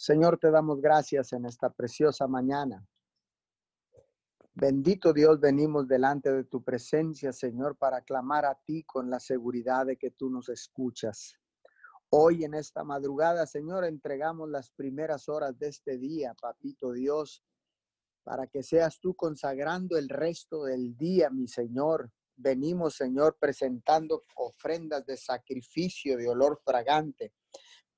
[0.00, 2.86] Señor, te damos gracias en esta preciosa mañana.
[4.54, 9.86] Bendito Dios, venimos delante de tu presencia, Señor, para clamar a ti con la seguridad
[9.86, 11.34] de que tú nos escuchas.
[12.10, 17.42] Hoy en esta madrugada, Señor, entregamos las primeras horas de este día, Papito Dios,
[18.22, 22.12] para que seas tú consagrando el resto del día, mi Señor.
[22.36, 27.32] Venimos, Señor, presentando ofrendas de sacrificio de olor fragante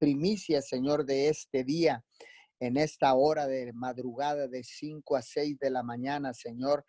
[0.01, 2.03] primicia, Señor, de este día,
[2.59, 6.85] en esta hora de madrugada de 5 a 6 de la mañana, Señor,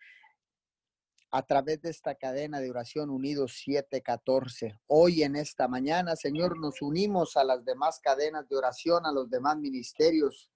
[1.30, 4.80] a través de esta cadena de oración unidos 714.
[4.86, 9.30] Hoy en esta mañana, Señor, nos unimos a las demás cadenas de oración, a los
[9.30, 10.50] demás ministerios.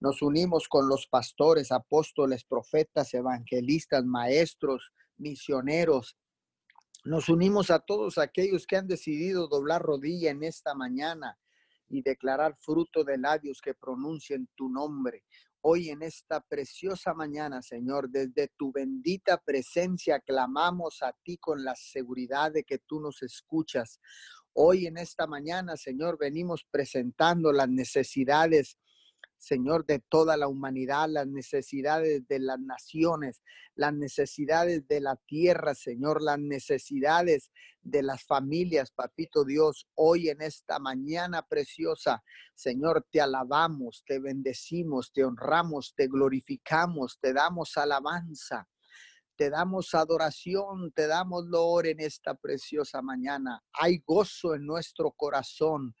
[0.00, 6.16] Nos unimos con los pastores, apóstoles, profetas, evangelistas, maestros, misioneros.
[7.04, 11.38] Nos unimos a todos aquellos que han decidido doblar rodilla en esta mañana
[11.90, 15.24] y declarar fruto de labios que pronuncien tu nombre.
[15.60, 21.74] Hoy en esta preciosa mañana, Señor, desde tu bendita presencia clamamos a ti con la
[21.76, 24.00] seguridad de que tú nos escuchas.
[24.54, 28.78] Hoy en esta mañana, Señor, venimos presentando las necesidades
[29.40, 33.42] Señor, de toda la humanidad, las necesidades de las naciones,
[33.74, 40.42] las necesidades de la tierra, Señor, las necesidades de las familias, Papito Dios, hoy en
[40.42, 42.22] esta mañana preciosa,
[42.54, 48.68] Señor, te alabamos, te bendecimos, te honramos, te glorificamos, te damos alabanza.
[49.40, 53.64] Te damos adoración, te damos loor en esta preciosa mañana.
[53.72, 55.96] Hay gozo en nuestro corazón,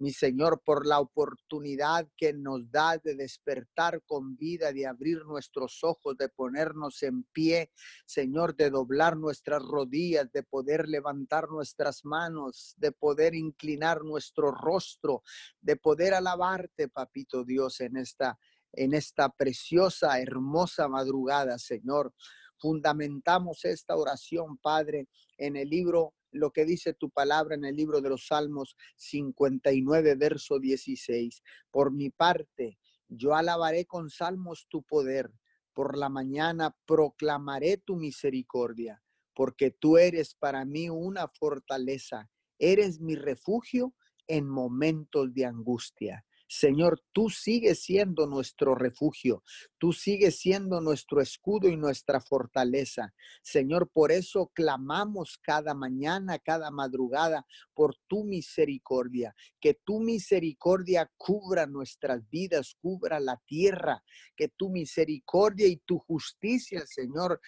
[0.00, 5.84] mi Señor, por la oportunidad que nos da de despertar con vida, de abrir nuestros
[5.84, 7.70] ojos, de ponernos en pie,
[8.04, 15.22] Señor, de doblar nuestras rodillas, de poder levantar nuestras manos, de poder inclinar nuestro rostro,
[15.60, 18.36] de poder alabarte, papito Dios, en esta
[18.74, 22.14] en esta preciosa, hermosa madrugada, Señor
[22.62, 28.00] fundamentamos esta oración, Padre, en el libro, lo que dice tu palabra en el libro
[28.00, 31.42] de los Salmos 59, verso 16.
[31.72, 32.78] Por mi parte,
[33.08, 35.32] yo alabaré con salmos tu poder.
[35.74, 39.02] Por la mañana proclamaré tu misericordia,
[39.34, 42.30] porque tú eres para mí una fortaleza.
[42.60, 43.92] Eres mi refugio
[44.28, 46.24] en momentos de angustia.
[46.54, 49.42] Señor, tú sigues siendo nuestro refugio,
[49.78, 53.14] tú sigues siendo nuestro escudo y nuestra fortaleza.
[53.42, 61.66] Señor, por eso clamamos cada mañana, cada madrugada, por tu misericordia, que tu misericordia cubra
[61.66, 64.04] nuestras vidas, cubra la tierra,
[64.36, 67.40] que tu misericordia y tu justicia, Señor,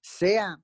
[0.00, 0.58] sea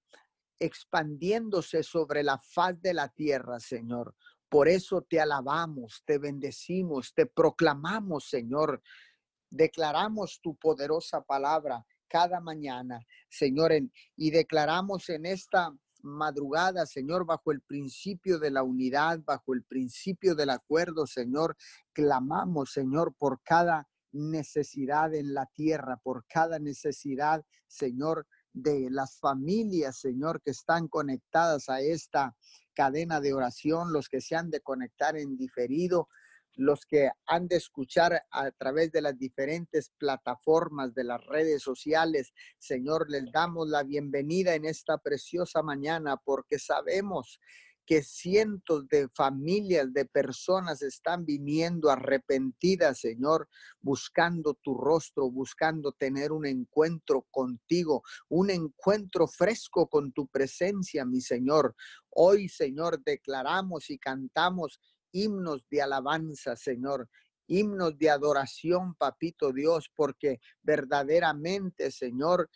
[0.58, 4.16] expandiéndose sobre la faz de la tierra, Señor.
[4.48, 8.82] Por eso te alabamos, te bendecimos, te proclamamos, Señor.
[9.50, 13.72] Declaramos tu poderosa palabra cada mañana, Señor,
[14.16, 20.34] y declaramos en esta madrugada, Señor, bajo el principio de la unidad, bajo el principio
[20.34, 21.56] del acuerdo, Señor,
[21.92, 29.98] clamamos, Señor, por cada necesidad en la tierra, por cada necesidad, Señor, de las familias,
[29.98, 32.36] Señor, que están conectadas a esta
[32.74, 36.08] cadena de oración, los que se han de conectar en diferido,
[36.54, 42.32] los que han de escuchar a través de las diferentes plataformas de las redes sociales.
[42.58, 47.38] Señor, les damos la bienvenida en esta preciosa mañana porque sabemos
[47.88, 53.48] que cientos de familias, de personas están viniendo arrepentidas, Señor,
[53.80, 61.22] buscando tu rostro, buscando tener un encuentro contigo, un encuentro fresco con tu presencia, mi
[61.22, 61.74] Señor.
[62.10, 64.78] Hoy, Señor, declaramos y cantamos
[65.10, 67.08] himnos de alabanza, Señor,
[67.46, 72.50] himnos de adoración, Papito Dios, porque verdaderamente, Señor,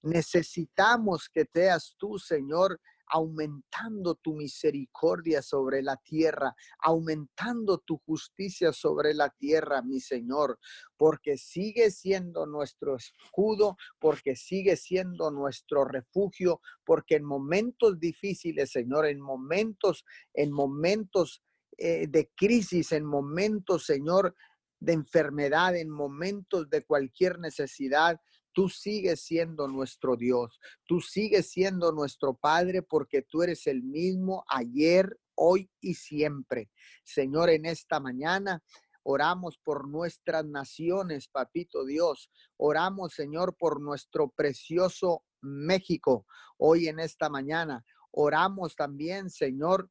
[0.00, 2.80] necesitamos que seas tú, Señor,
[3.14, 10.58] aumentando tu misericordia sobre la tierra, aumentando tu justicia sobre la tierra, mi Señor,
[10.96, 19.04] porque sigue siendo nuestro escudo, porque sigue siendo nuestro refugio, porque en momentos difíciles, Señor,
[19.04, 21.42] en momentos, en momentos
[21.76, 24.34] eh, de crisis, en momentos, Señor,
[24.80, 28.18] de enfermedad, en momentos de cualquier necesidad,
[28.52, 34.44] Tú sigues siendo nuestro Dios, tú sigues siendo nuestro Padre porque tú eres el mismo
[34.48, 36.70] ayer, hoy y siempre.
[37.02, 38.62] Señor, en esta mañana
[39.04, 42.30] Oramos por nuestras naciones, papito Dios.
[42.56, 46.26] Oramos, Señor, por nuestro precioso México
[46.56, 47.84] hoy en esta mañana.
[48.12, 49.90] Oramos también, Señor,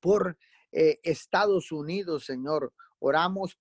[0.00, 0.38] por
[0.72, 2.72] eh, Estados Unidos, Señor.
[3.00, 3.58] Oramos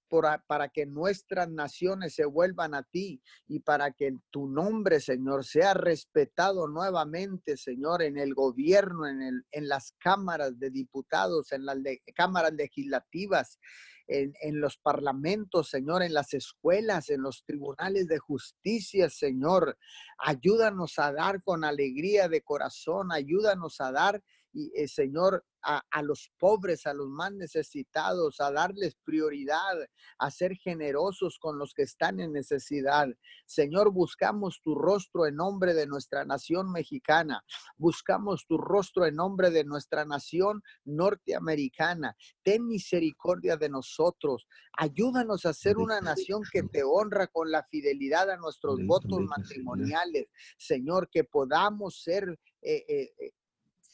[0.47, 5.73] para que nuestras naciones se vuelvan a ti y para que tu nombre, Señor, sea
[5.73, 11.77] respetado nuevamente, Señor, en el gobierno, en, el, en las cámaras de diputados, en las
[12.15, 13.59] cámaras legislativas,
[14.07, 19.77] en, en, los parlamentos, Señor, en las escuelas, en los tribunales de justicia, Señor.
[20.17, 24.23] Ayúdanos a dar con alegría de corazón, ayúdanos a dar
[24.57, 29.75] y, eh, Señor, a, a, los pobres, a los más necesitados, a darles prioridad,
[30.17, 33.07] a ser generosos con los que están en necesidad.
[33.45, 37.43] Señor, buscamos tu rostro en nombre de nuestra nación mexicana.
[37.77, 42.15] Buscamos tu rostro en nombre de nuestra nación norteamericana.
[42.41, 44.47] Ten misericordia de nosotros.
[44.75, 50.29] Ayúdanos a ser una nación que te honra con la fidelidad a nuestros votos matrimoniales.
[50.57, 53.31] Señor, que podamos ser eh, eh,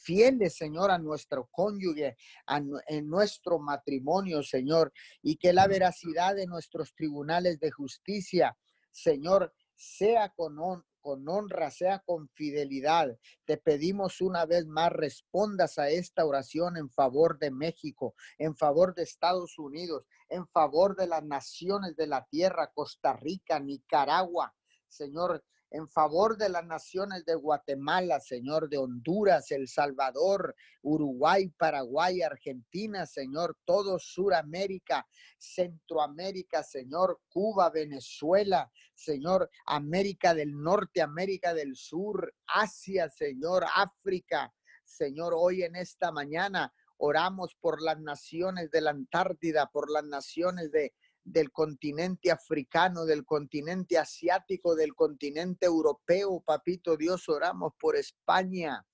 [0.04, 2.16] fieles, Señor, a nuestro cónyuge,
[2.46, 4.92] a, en nuestro matrimonio, Señor,
[5.22, 8.56] y que la veracidad de nuestros tribunales de justicia,
[8.90, 10.56] Señor, sea con,
[11.00, 13.18] con honra, sea con fidelidad.
[13.44, 18.94] Te pedimos una vez más, respondas a esta oración en favor de México, en favor
[18.94, 24.54] de Estados Unidos, en favor de las naciones de la tierra, Costa Rica, Nicaragua.
[24.88, 25.44] Señor,
[25.74, 33.06] en favor de las naciones de Guatemala, Señor, de Honduras, El Salvador, Uruguay, Paraguay, Argentina,
[33.06, 35.04] Señor, todo Suramérica,
[35.36, 44.54] Centroamérica, Señor, Cuba, Venezuela, Señor, América del Norte, América del Sur, Asia, Señor, África.
[44.84, 50.70] Señor, hoy en esta mañana oramos por las naciones de la Antártida, por las naciones
[50.70, 50.94] de,
[51.24, 56.42] del continente africano, del continente asiático, del continente europeo.
[56.44, 58.86] Papito Dios, oramos por España,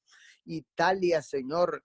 [0.45, 1.85] Italia, Señor.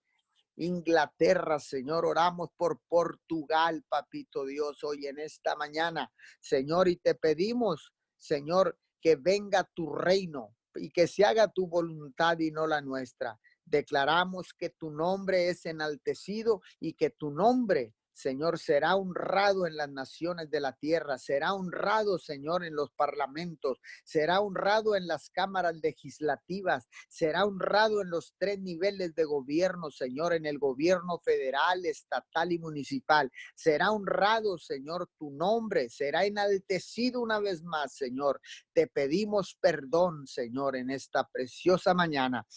[0.58, 6.10] Inglaterra, Señor, oramos por Portugal, papito Dios, hoy en esta mañana,
[6.40, 12.40] Señor, y te pedimos, Señor, que venga tu reino y que se haga tu voluntad
[12.40, 13.40] y no la nuestra.
[13.66, 19.90] Declaramos que tu nombre es enaltecido y que tu nombre Señor, será honrado en las
[19.90, 25.76] naciones de la tierra, será honrado, Señor, en los parlamentos, será honrado en las cámaras
[25.84, 32.54] legislativas, será honrado en los tres niveles de gobierno, Señor, en el gobierno federal, estatal
[32.54, 33.30] y municipal.
[33.54, 38.40] Será honrado, Señor, tu nombre, será enaltecido una vez más, Señor.
[38.74, 42.48] Te pedimos perdón, Señor, en esta preciosa mañana.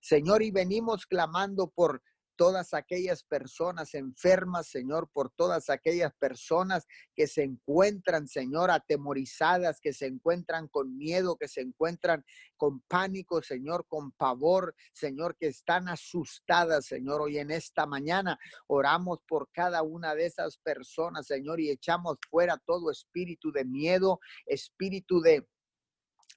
[0.00, 2.00] Señor, y venimos clamando por
[2.36, 9.92] todas aquellas personas enfermas, Señor, por todas aquellas personas que se encuentran, Señor, atemorizadas, que
[9.92, 12.24] se encuentran con miedo, que se encuentran
[12.56, 17.22] con pánico, Señor, con pavor, Señor, que están asustadas, Señor.
[17.22, 22.58] Hoy en esta mañana oramos por cada una de esas personas, Señor, y echamos fuera
[22.58, 25.46] todo espíritu de miedo, espíritu de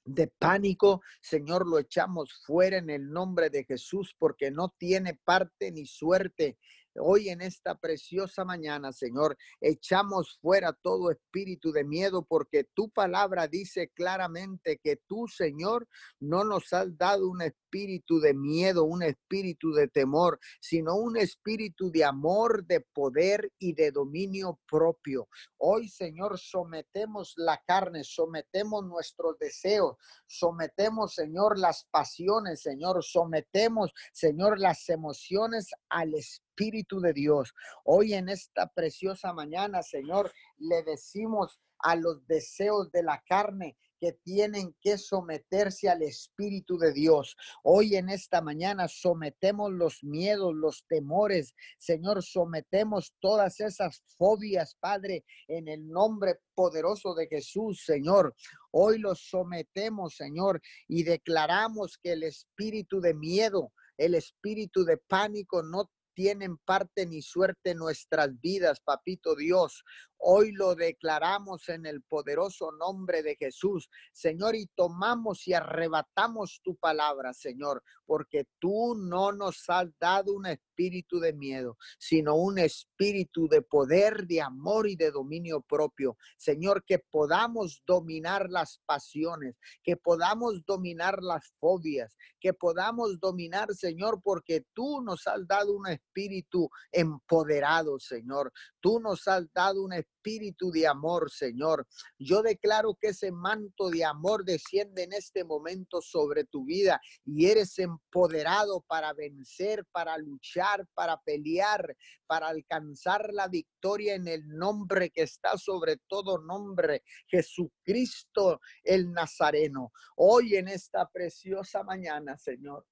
[0.04, 5.70] de pánico, Señor, lo echamos fuera en el nombre de Jesús porque no tiene parte
[5.72, 6.58] ni suerte
[6.98, 13.46] Hoy en esta preciosa mañana, Señor, echamos fuera todo espíritu de miedo porque tu palabra
[13.46, 15.86] dice claramente que tú, Señor,
[16.18, 21.92] no nos has dado un espíritu de miedo, un espíritu de temor, sino un espíritu
[21.92, 25.28] de amor, de poder y de dominio propio.
[25.58, 29.94] Hoy, Señor, sometemos la carne, sometemos nuestros deseos,
[30.26, 37.54] sometemos, Señor, las pasiones, Señor, sometemos, Señor, las emociones al espíritu Espíritu de Dios.
[37.84, 44.12] Hoy en esta preciosa mañana, Señor, le decimos a los deseos de la carne que
[44.24, 47.36] tienen que someterse al Espíritu de Dios.
[47.62, 51.54] Hoy en esta mañana sometemos los miedos, los temores.
[51.78, 58.34] Señor, sometemos todas esas fobias, Padre, en el nombre poderoso de Jesús, Señor.
[58.72, 65.62] Hoy los sometemos, Señor, y declaramos que el espíritu de miedo, el espíritu de pánico
[65.62, 69.84] no tienen parte ni suerte en nuestras vidas, papito Dios.
[70.22, 76.76] Hoy lo declaramos en el poderoso nombre de Jesús, Señor, y tomamos y arrebatamos tu
[76.76, 83.48] palabra, Señor, porque tú no nos has dado un espíritu de miedo, sino un espíritu
[83.48, 86.18] de poder, de amor y de dominio propio.
[86.36, 94.20] Señor, que podamos dominar las pasiones, que podamos dominar las fobias, que podamos dominar, Señor,
[94.22, 98.52] porque tú nos has dado un espíritu empoderado, Señor.
[98.80, 101.86] Tú nos has dado un espíritu espíritu de amor, Señor.
[102.18, 107.46] Yo declaro que ese manto de amor desciende en este momento sobre tu vida y
[107.46, 111.96] eres empoderado para vencer, para luchar para pelear,
[112.26, 119.92] para alcanzar la victoria en el nombre que está sobre todo nombre, Jesucristo el Nazareno.
[120.16, 122.86] Hoy en esta preciosa mañana, Señor,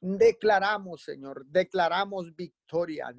[0.00, 3.12] declaramos, Señor, declaramos victoria,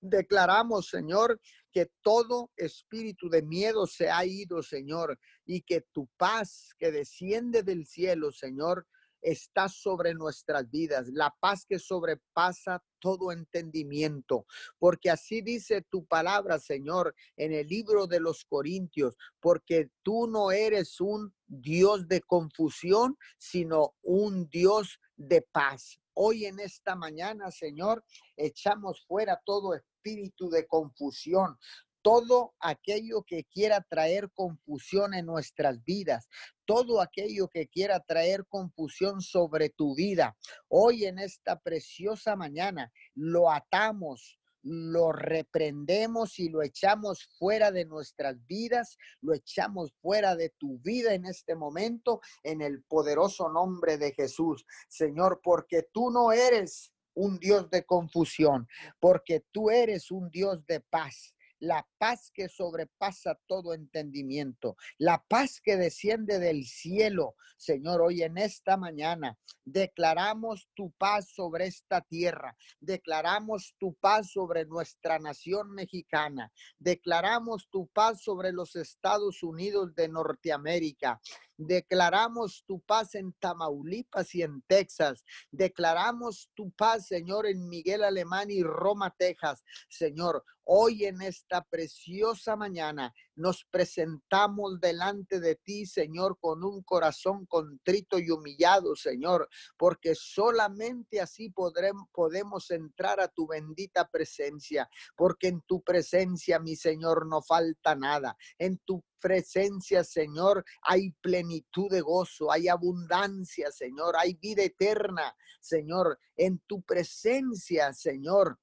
[0.00, 1.40] Declaramos, Señor,
[1.72, 7.62] que todo espíritu de miedo se ha ido, Señor, y que tu paz que desciende
[7.62, 8.86] del cielo, Señor,
[9.20, 14.46] está sobre nuestras vidas, la paz que sobrepasa todo entendimiento,
[14.78, 20.50] porque así dice tu palabra, Señor, en el libro de los Corintios, porque tú no
[20.50, 26.00] eres un Dios de confusión, sino un Dios de paz.
[26.20, 28.04] Hoy en esta mañana, Señor,
[28.36, 31.56] echamos fuera todo espíritu de confusión,
[32.02, 36.28] todo aquello que quiera traer confusión en nuestras vidas,
[36.64, 40.36] todo aquello que quiera traer confusión sobre tu vida.
[40.66, 48.36] Hoy en esta preciosa mañana lo atamos, lo reprendemos y lo echamos fuera de nuestras
[48.46, 54.12] vidas, lo echamos fuera de tu vida en este momento, en el poderoso nombre de
[54.12, 54.64] Jesús.
[54.88, 58.68] Señor, porque tú no eres un Dios de confusión,
[59.00, 65.60] porque tú eres un Dios de paz la paz que sobrepasa todo entendimiento, la paz
[65.60, 67.34] que desciende del cielo.
[67.56, 74.64] Señor, hoy en esta mañana declaramos tu paz sobre esta tierra, declaramos tu paz sobre
[74.64, 81.20] nuestra nación mexicana, declaramos tu paz sobre los Estados Unidos de Norteamérica,
[81.58, 85.24] Declaramos tu paz en Tamaulipas y en Texas.
[85.50, 89.64] Declaramos tu paz, Señor, en Miguel Alemán y Roma, Texas.
[89.88, 97.44] Señor, hoy en esta preciosa mañana nos presentamos delante de ti, Señor, con un corazón
[97.46, 105.48] contrito y humillado, Señor, porque solamente así podremos, podemos entrar a tu bendita presencia, porque
[105.48, 108.36] en tu presencia, mi Señor, no falta nada.
[108.58, 111.47] En tu presencia, Señor, hay plenitud
[111.90, 118.58] de gozo, hay abundancia, Señor, hay vida eterna, Señor, en tu presencia, Señor.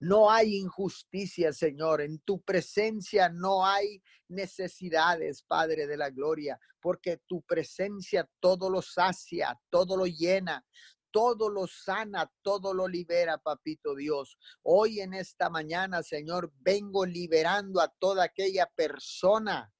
[0.00, 2.00] No hay injusticia, Señor.
[2.00, 8.82] En tu presencia no hay necesidades, Padre de la Gloria, porque tu presencia todo lo
[8.82, 10.64] sacia, todo lo llena,
[11.12, 14.38] todo lo sana, todo lo libera, papito Dios.
[14.62, 19.72] Hoy en esta mañana, Señor, vengo liberando a toda aquella persona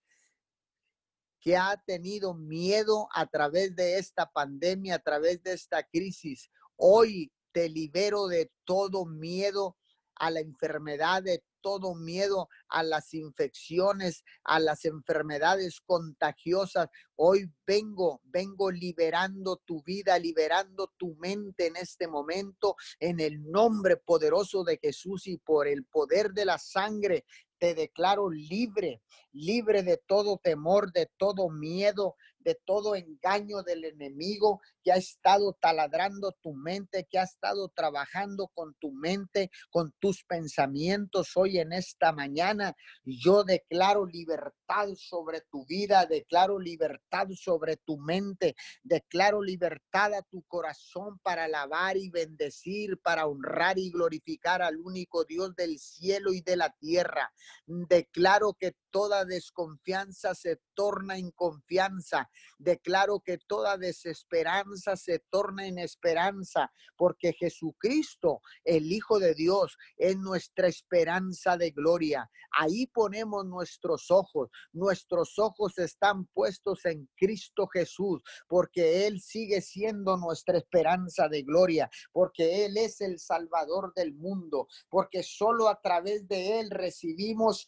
[1.43, 6.49] que ha tenido miedo a través de esta pandemia, a través de esta crisis.
[6.77, 9.77] Hoy te libero de todo miedo
[10.15, 16.89] a la enfermedad, de todo miedo a las infecciones, a las enfermedades contagiosas.
[17.17, 23.97] Hoy vengo, vengo liberando tu vida, liberando tu mente en este momento, en el nombre
[23.97, 27.25] poderoso de Jesús y por el poder de la sangre.
[27.63, 34.61] Te declaro libre, libre de todo temor, de todo miedo, de todo engaño del enemigo
[34.83, 40.25] que ha estado taladrando tu mente, que ha estado trabajando con tu mente, con tus
[40.25, 42.75] pensamientos hoy en esta mañana.
[43.05, 50.43] Yo declaro libertad sobre tu vida, declaro libertad sobre tu mente, declaro libertad a tu
[50.43, 56.41] corazón para alabar y bendecir, para honrar y glorificar al único Dios del cielo y
[56.41, 57.33] de la tierra.
[57.67, 62.31] Declaro que toda desconfianza se torna en confianza.
[62.59, 70.17] Declaro que toda desesperanza se torna en esperanza, porque Jesucristo, el Hijo de Dios, es
[70.17, 72.31] nuestra esperanza de gloria.
[72.57, 74.51] Ahí ponemos nuestros ojos.
[74.73, 81.91] Nuestros ojos están puestos en Cristo Jesús, porque Él sigue siendo nuestra esperanza de gloria,
[82.13, 87.67] porque Él es el Salvador del mundo, porque solo a través de Él recibimos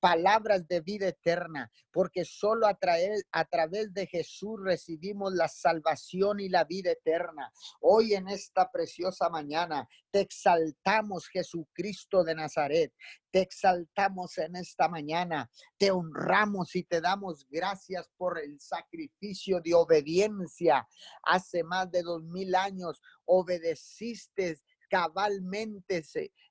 [0.00, 6.64] palabras de vida eterna, porque solo a, través de Jesús recibimos la salvación y la
[6.64, 7.52] vida eterna.
[7.80, 12.92] Hoy en esta preciosa mañana te exaltamos, Jesucristo de Nazaret.
[13.30, 19.74] Te exaltamos en esta mañana, te honramos y te damos gracias por el sacrificio de
[19.74, 20.88] obediencia.
[21.22, 24.58] Hace más de dos mil años obedeciste
[24.90, 26.02] cabalmente,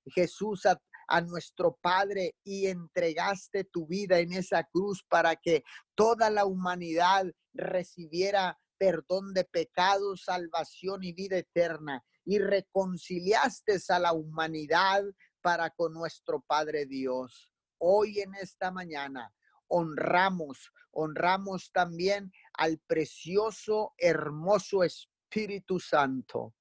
[0.06, 5.64] Jesús, a, a nuestro Padre y entregaste tu vida en esa cruz para que
[5.96, 12.04] toda la humanidad recibiera perdón de pecados, salvación y vida eterna.
[12.26, 15.04] Y reconciliaste a la humanidad
[15.42, 17.52] para con nuestro Padre Dios.
[17.80, 19.34] Hoy en esta mañana
[19.68, 26.54] honramos, honramos también al precioso, hermoso Espíritu Santo.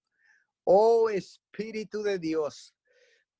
[0.64, 2.74] Oh Espíritu de Dios,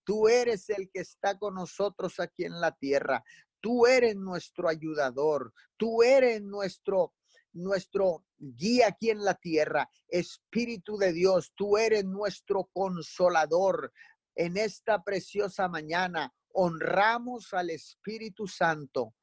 [0.09, 3.23] tú eres el que está con nosotros aquí en la tierra.
[3.61, 5.53] Tú eres nuestro ayudador.
[5.77, 7.12] Tú eres nuestro
[7.53, 9.91] nuestro guía aquí en la tierra.
[10.09, 13.93] Espíritu de Dios, tú eres nuestro consolador.
[14.35, 19.15] En esta preciosa mañana honramos al Espíritu Santo.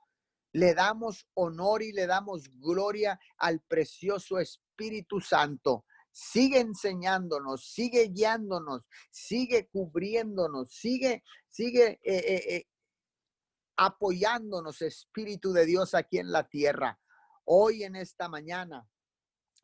[0.52, 5.84] Le damos honor y le damos gloria al precioso Espíritu Santo.
[6.18, 12.68] Sigue enseñándonos, sigue guiándonos, sigue cubriéndonos, sigue, sigue eh, eh, eh,
[13.76, 16.98] apoyándonos, Espíritu de Dios, aquí en la tierra.
[17.44, 18.88] Hoy en esta mañana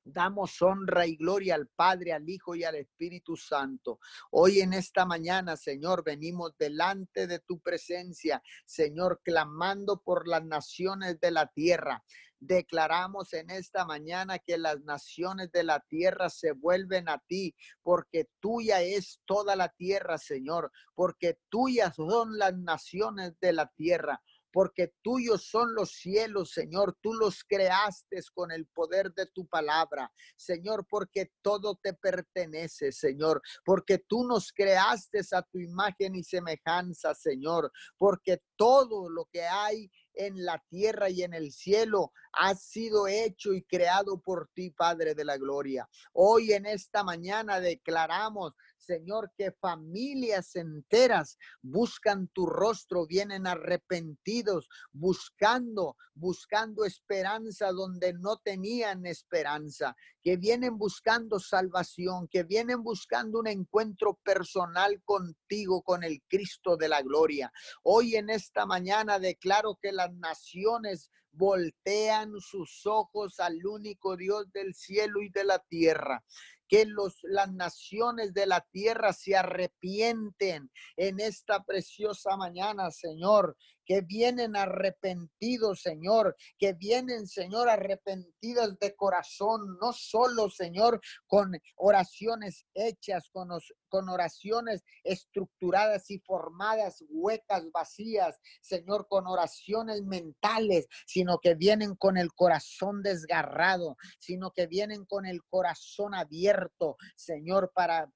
[0.04, 4.00] Damos honra y gloria al Padre, al Hijo y al Espíritu Santo.
[4.32, 11.20] Hoy en esta mañana, Señor, venimos delante de tu presencia, Señor, clamando por las naciones
[11.20, 12.04] de la tierra.
[12.42, 18.30] Declaramos en esta mañana que las naciones de la tierra se vuelven a ti, porque
[18.40, 24.20] tuya es toda la tierra, Señor, porque tuyas son las naciones de la tierra
[24.52, 26.98] porque tuyos son los cielos, Señor.
[27.02, 33.42] Tú los creaste con el poder de tu palabra, Señor, porque todo te pertenece, Señor,
[33.64, 39.90] porque tú nos creaste a tu imagen y semejanza, Señor, porque todo lo que hay
[40.14, 45.16] en la tierra y en el cielo ha sido hecho y creado por ti, Padre
[45.16, 45.88] de la Gloria.
[46.14, 55.96] Hoy en esta mañana declaramos Señor, que familias enteras buscan tu rostro, vienen arrepentidos, buscando,
[56.16, 64.20] buscando esperanza donde no tenían esperanza, que vienen buscando salvación, que vienen buscando un encuentro
[64.24, 67.52] personal contigo, con el Cristo de la gloria.
[67.84, 74.74] Hoy en esta mañana declaro que las naciones voltean sus ojos al único Dios del
[74.74, 76.24] cielo y de la tierra
[76.72, 84.02] que los, las naciones de la tierra se arrepienten en esta preciosa mañana, Señor, que
[84.02, 93.30] vienen arrepentidos, Señor, que vienen, Señor, arrepentidos de corazón, no solo, Señor, con oraciones hechas,
[93.32, 93.50] con,
[93.90, 102.18] con oraciones estructuradas y formadas, huecas, vacías, Señor, con oraciones mentales, sino que vienen con
[102.18, 108.12] el corazón desgarrado, sino que vienen con el corazón abierto, Señor, para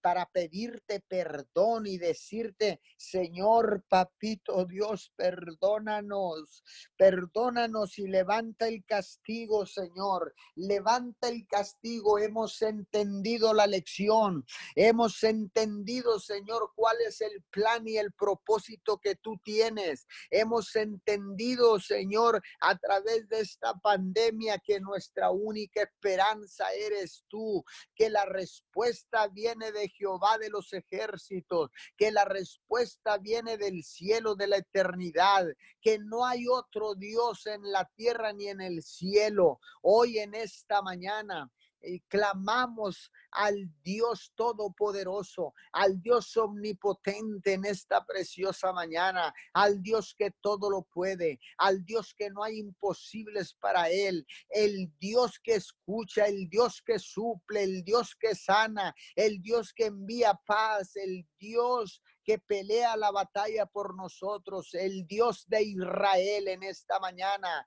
[0.00, 6.64] para pedirte perdón y decirte, Señor, papito Dios, perdónanos,
[6.96, 12.18] perdónanos y levanta el castigo, Señor, levanta el castigo.
[12.18, 14.44] Hemos entendido la lección,
[14.74, 20.06] hemos entendido, Señor, cuál es el plan y el propósito que tú tienes.
[20.30, 28.10] Hemos entendido, Señor, a través de esta pandemia que nuestra única esperanza eres tú, que
[28.10, 34.34] la respuesta viene viene de Jehová de los ejércitos, que la respuesta viene del cielo
[34.34, 35.46] de la eternidad,
[35.80, 39.58] que no hay otro Dios en la tierra ni en el cielo.
[39.82, 41.50] Hoy en esta mañana
[41.82, 50.30] y clamamos al Dios todopoderoso, al Dios omnipotente en esta preciosa mañana, al Dios que
[50.40, 56.26] todo lo puede, al Dios que no hay imposibles para él, el Dios que escucha,
[56.26, 62.02] el Dios que suple, el Dios que sana, el Dios que envía paz, el Dios
[62.24, 67.66] que pelea la batalla por nosotros, el Dios de Israel en esta mañana.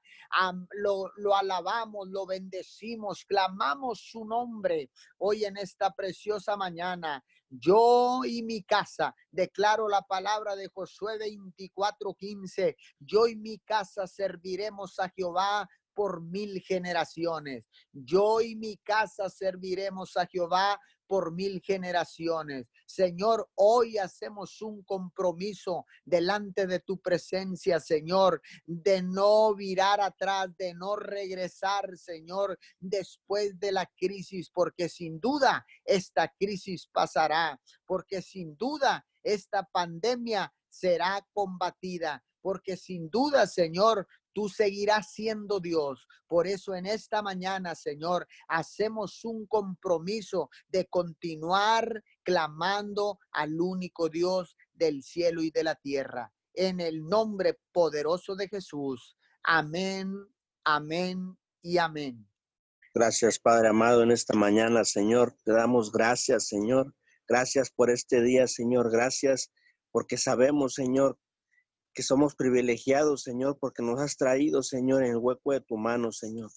[0.71, 7.23] lo, lo alabamos, lo bendecimos, clamamos su nombre hoy en esta preciosa mañana.
[7.49, 14.99] Yo y mi casa, declaro la palabra de Josué 24:15, yo y mi casa serviremos
[14.99, 17.65] a Jehová por mil generaciones.
[17.91, 22.67] Yo y mi casa serviremos a Jehová por mil generaciones.
[22.85, 30.73] Señor, hoy hacemos un compromiso delante de tu presencia, Señor, de no virar atrás, de
[30.73, 38.55] no regresar, Señor, después de la crisis, porque sin duda esta crisis pasará, porque sin
[38.57, 46.07] duda esta pandemia será combatida, porque sin duda, Señor, Tú seguirás siendo Dios.
[46.27, 54.55] Por eso en esta mañana, Señor, hacemos un compromiso de continuar clamando al único Dios
[54.73, 56.33] del cielo y de la tierra.
[56.53, 59.15] En el nombre poderoso de Jesús.
[59.43, 60.11] Amén,
[60.63, 62.27] amén y amén.
[62.95, 65.35] Gracias, Padre amado, en esta mañana, Señor.
[65.43, 66.93] Te damos gracias, Señor.
[67.27, 68.91] Gracias por este día, Señor.
[68.91, 69.51] Gracias
[69.91, 71.17] porque sabemos, Señor,
[71.93, 76.12] que somos privilegiados, Señor, porque nos has traído, Señor, en el hueco de tu mano,
[76.12, 76.49] Señor.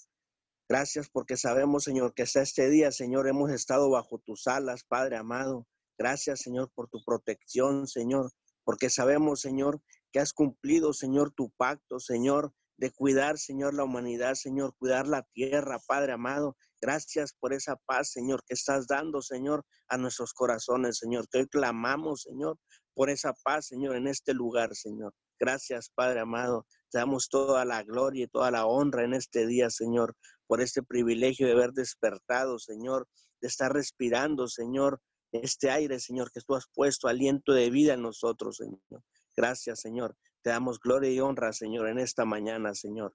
[0.68, 5.16] Gracias porque sabemos, Señor, que hasta este día, Señor, hemos estado bajo tus alas, Padre
[5.16, 5.66] amado.
[5.98, 8.32] Gracias, Señor, por tu protección, Señor,
[8.64, 9.80] porque sabemos, Señor,
[10.12, 15.22] que has cumplido, Señor, tu pacto, Señor, de cuidar, Señor, la humanidad, Señor, cuidar la
[15.32, 16.56] tierra, Padre amado.
[16.80, 21.28] Gracias por esa paz, Señor, que estás dando, Señor, a nuestros corazones, Señor.
[21.28, 22.58] Que hoy clamamos, Señor,
[22.94, 25.14] por esa paz, Señor, en este lugar, Señor.
[25.38, 26.66] Gracias, Padre amado.
[26.90, 30.14] Te damos toda la gloria y toda la honra en este día, Señor,
[30.46, 33.08] por este privilegio de haber despertado, Señor,
[33.40, 35.00] de estar respirando, Señor,
[35.32, 39.02] este aire, Señor, que tú has puesto aliento de vida en nosotros, Señor.
[39.36, 40.16] Gracias, Señor.
[40.42, 43.14] Te damos gloria y honra, Señor, en esta mañana, Señor.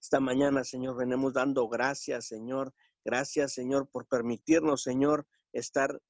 [0.00, 2.72] Esta mañana, Señor, venimos dando gracias, Señor.
[3.04, 6.00] Gracias, Señor, por permitirnos, Señor, estar,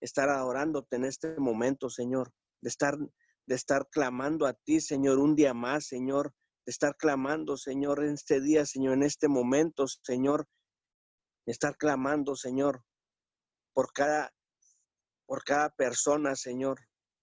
[0.00, 2.32] estar adorándote en este momento, Señor.
[2.60, 2.98] De estar,
[3.46, 6.32] de estar clamando a ti, Señor, un día más, Señor.
[6.66, 10.46] De estar clamando, Señor, en este día, Señor, en este momento, Señor.
[11.46, 12.82] De estar clamando, Señor,
[13.72, 14.32] por cada,
[15.26, 16.80] por cada persona, Señor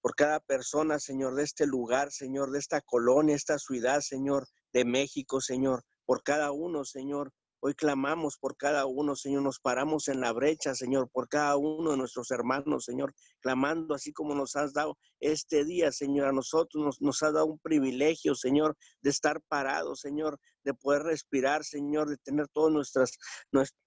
[0.07, 4.85] por cada persona, Señor, de este lugar, Señor, de esta colonia, esta ciudad, Señor, de
[4.85, 7.33] México, Señor, por cada uno, Señor.
[7.59, 11.91] Hoy clamamos por cada uno, Señor, nos paramos en la brecha, Señor, por cada uno
[11.91, 16.83] de nuestros hermanos, Señor, clamando así como nos has dado este día, Señor, a nosotros
[16.83, 22.09] nos, nos ha dado un privilegio, Señor, de estar parados, Señor, de poder respirar, Señor,
[22.09, 23.17] de tener todas nuestras,
[23.51, 23.81] nuestras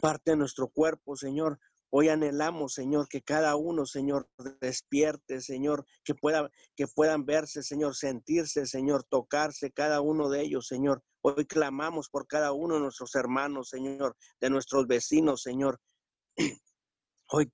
[0.00, 1.58] parte de nuestro cuerpo, Señor.
[1.96, 4.28] Hoy anhelamos, Señor, que cada uno, Señor,
[4.60, 10.66] despierte, Señor, que, pueda, que puedan verse, Señor, sentirse, Señor, tocarse cada uno de ellos,
[10.66, 11.04] Señor.
[11.22, 15.78] Hoy clamamos por cada uno de nuestros hermanos, Señor, de nuestros vecinos, Señor.
[17.30, 17.50] Hoy,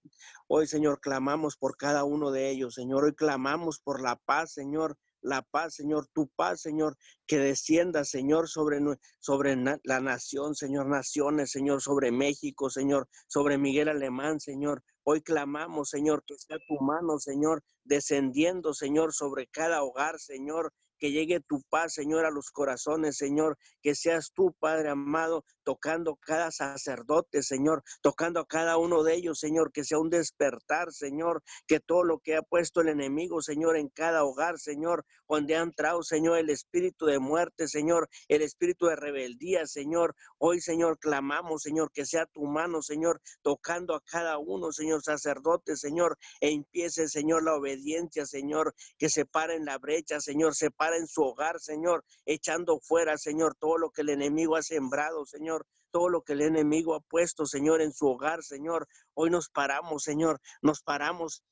[0.48, 3.04] hoy, Señor, clamamos por cada uno de ellos, Señor.
[3.04, 8.48] Hoy clamamos por la paz, Señor, la paz, Señor, tu paz, Señor, que descienda, Señor,
[8.48, 8.78] sobre,
[9.18, 14.82] sobre la nación, Señor, naciones, Señor, sobre México, Señor, sobre Miguel Alemán, Señor.
[15.04, 21.10] Hoy clamamos, Señor, que sea tu mano, Señor, descendiendo, Señor, sobre cada hogar, Señor, que
[21.10, 26.50] llegue tu paz, Señor, a los corazones, Señor, que seas tú, Padre amado, tocando cada
[26.50, 31.80] sacerdote, Señor, tocando a cada uno de ellos, Señor, que sea un despertar, Señor, que
[31.80, 36.02] todo lo que ha puesto el enemigo, Señor, en cada hogar, Señor, donde ha entrado,
[36.02, 41.90] Señor, el espíritu de muerte, Señor, el espíritu de rebeldía, Señor, hoy, Señor, clamamos, Señor,
[41.92, 47.44] que sea tu mano, Señor, tocando a cada uno, Señor, sacerdote, Señor, e empiece, Señor,
[47.44, 52.04] la obediencia, Señor, que se para en la brecha, Señor, se en su hogar, Señor,
[52.26, 56.42] echando fuera, Señor, todo lo que el enemigo ha sembrado, Señor, todo lo que el
[56.42, 58.86] enemigo ha puesto, Señor, en su hogar, Señor.
[59.14, 61.42] Hoy nos paramos, Señor, nos paramos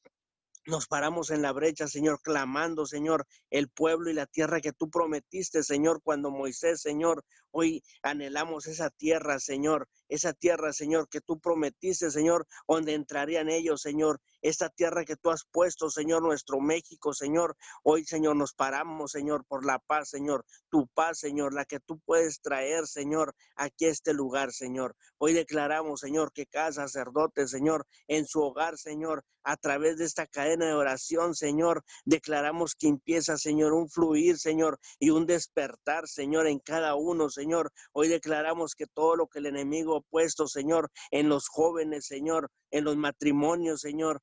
[0.69, 4.91] nos paramos en la brecha, Señor, clamando, Señor, el pueblo y la tierra que tú
[4.91, 11.41] prometiste, Señor, cuando Moisés, Señor, hoy anhelamos esa tierra, Señor, esa tierra, Señor, que tú
[11.41, 17.13] prometiste, Señor, donde entrarían ellos, Señor, esta tierra que tú has puesto, Señor, nuestro México,
[17.13, 17.57] Señor.
[17.83, 22.01] Hoy, Señor, nos paramos, Señor, por la paz, Señor, tu paz, Señor, la que tú
[22.05, 24.95] puedes traer, Señor, aquí a este lugar, Señor.
[25.19, 30.27] Hoy declaramos, Señor, que cada sacerdote, Señor, en su hogar, Señor, a través de esta
[30.27, 36.47] cadena de oración, Señor, declaramos que empieza, Señor, un fluir, Señor, y un despertar, Señor,
[36.47, 37.73] en cada uno, Señor.
[37.93, 42.51] Hoy declaramos que todo lo que el enemigo ha puesto, Señor, en los jóvenes, Señor,
[42.71, 44.21] en los matrimonios, Señor,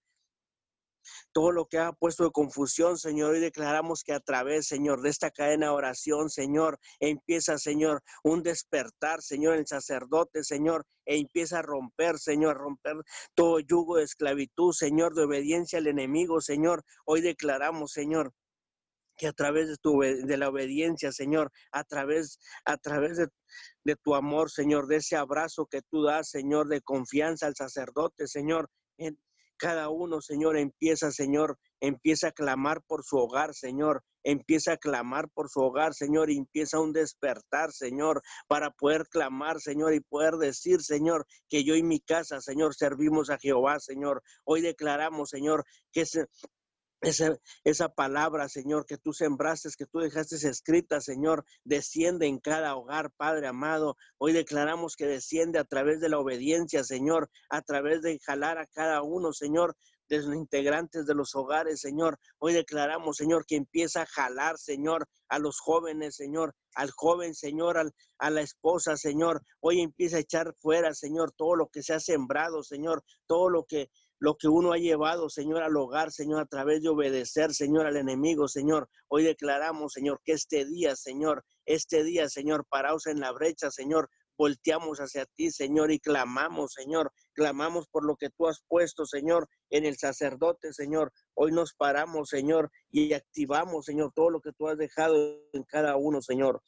[1.31, 5.09] todo lo que ha puesto de confusión, Señor, y declaramos que a través, Señor, de
[5.09, 11.59] esta cadena de oración, Señor, empieza, Señor, un despertar, Señor, el sacerdote, Señor, e empieza
[11.59, 12.95] a romper, Señor, a romper
[13.35, 16.83] todo yugo de esclavitud, Señor, de obediencia al enemigo, Señor.
[17.05, 18.33] Hoy declaramos, Señor,
[19.17, 23.27] que a través de tu de la obediencia, Señor, a través a través de,
[23.83, 28.27] de, tu amor, Señor, de ese abrazo que tú das, Señor, de confianza al sacerdote,
[28.27, 29.17] Señor, en,
[29.57, 34.03] cada uno, Señor, empieza, Señor, empieza a clamar por su hogar, Señor.
[34.23, 39.61] Empieza a clamar por su hogar, Señor, y empieza un despertar, Señor, para poder clamar,
[39.61, 44.23] Señor, y poder decir, Señor, que yo y mi casa, Señor, servimos a Jehová, Señor.
[44.43, 46.05] Hoy declaramos, Señor, que
[47.01, 52.75] esa, esa, palabra, Señor, que tú sembraste, que tú dejaste escrita, Señor, desciende en cada
[52.75, 53.97] hogar, Padre amado.
[54.17, 58.67] Hoy declaramos que desciende a través de la obediencia, Señor, a través de jalar a
[58.67, 59.75] cada uno, Señor,
[60.09, 62.19] de los integrantes de los hogares, Señor.
[62.37, 67.77] Hoy declaramos, Señor, que empieza a jalar, Señor, a los jóvenes, Señor, al joven, Señor,
[67.77, 69.41] al, a la esposa, Señor.
[69.59, 73.65] Hoy empieza a echar fuera, Señor, todo lo que se ha sembrado, Señor, todo lo
[73.65, 77.85] que lo que uno ha llevado, Señor, al hogar, Señor, a través de obedecer, Señor,
[77.85, 78.89] al enemigo, Señor.
[79.07, 84.09] Hoy declaramos, Señor, que este día, Señor, este día, Señor, paraos en la brecha, Señor,
[84.37, 89.47] volteamos hacia ti, Señor, y clamamos, Señor, clamamos por lo que tú has puesto, Señor,
[89.69, 91.11] en el sacerdote, Señor.
[91.33, 95.15] Hoy nos paramos, Señor, y activamos, Señor, todo lo que tú has dejado
[95.53, 96.61] en cada uno, Señor.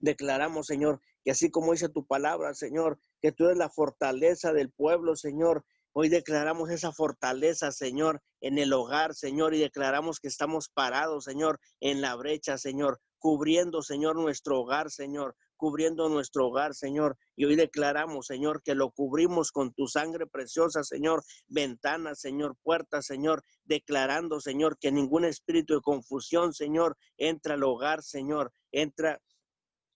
[0.00, 4.70] Declaramos, Señor, que así como dice tu palabra, Señor, que tú eres la fortaleza del
[4.70, 5.64] pueblo, Señor.
[5.98, 11.58] Hoy declaramos esa fortaleza, Señor, en el hogar, Señor, y declaramos que estamos parados, Señor,
[11.80, 17.16] en la brecha, Señor, cubriendo, Señor, nuestro hogar, Señor, cubriendo nuestro hogar, Señor.
[17.34, 23.06] Y hoy declaramos, Señor, que lo cubrimos con tu sangre preciosa, Señor, ventanas, Señor, puertas,
[23.06, 29.18] Señor, declarando, Señor, que ningún espíritu de confusión, Señor, entra al hogar, Señor, entra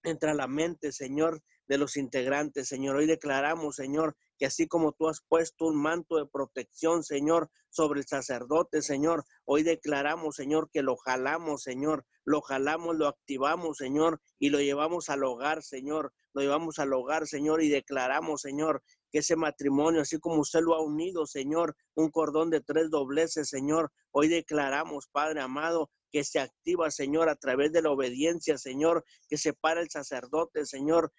[0.03, 2.97] entra a la mente, Señor, de los integrantes, Señor.
[2.97, 8.01] Hoy declaramos, Señor, que así como tú has puesto un manto de protección, Señor, sobre
[8.01, 14.21] el sacerdote, Señor, hoy declaramos, Señor, que lo jalamos, Señor, lo jalamos, lo activamos, Señor,
[14.41, 19.21] y lo llevamos al hogar, Señor, lo llevamos al hogar, Señor, y declaramos, Señor, que
[19.21, 23.93] ese matrimonio, así como usted lo ha unido, Señor, un cordón de tres dobleces, Señor,
[24.11, 29.39] hoy declaramos, Padre amado, que se activa, Señor, a través de la obediencia, Señor, que
[29.39, 31.13] separa el sacerdote, Señor,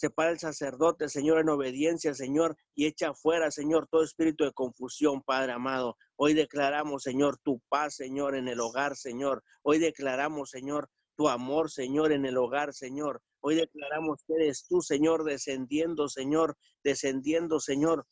[0.00, 5.22] separa el sacerdote, Señor, en obediencia, Señor, y echa fuera, Señor, todo espíritu de confusión,
[5.22, 5.98] Padre amado.
[6.16, 9.44] Hoy declaramos, Señor, tu paz, Señor, en el hogar, Señor.
[9.62, 13.20] Hoy declaramos, Señor, tu amor, Señor, en el hogar, Señor.
[13.40, 18.06] Hoy declaramos que eres tú, Señor, descendiendo, Señor, descendiendo, Señor,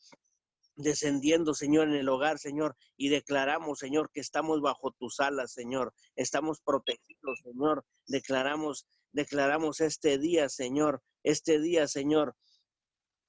[0.75, 5.91] descendiendo, Señor, en el hogar, Señor, y declaramos, Señor, que estamos bajo tus alas, Señor.
[6.15, 7.83] Estamos protegidos, Señor.
[8.05, 12.35] Declaramos, declaramos este día, Señor, este día, Señor,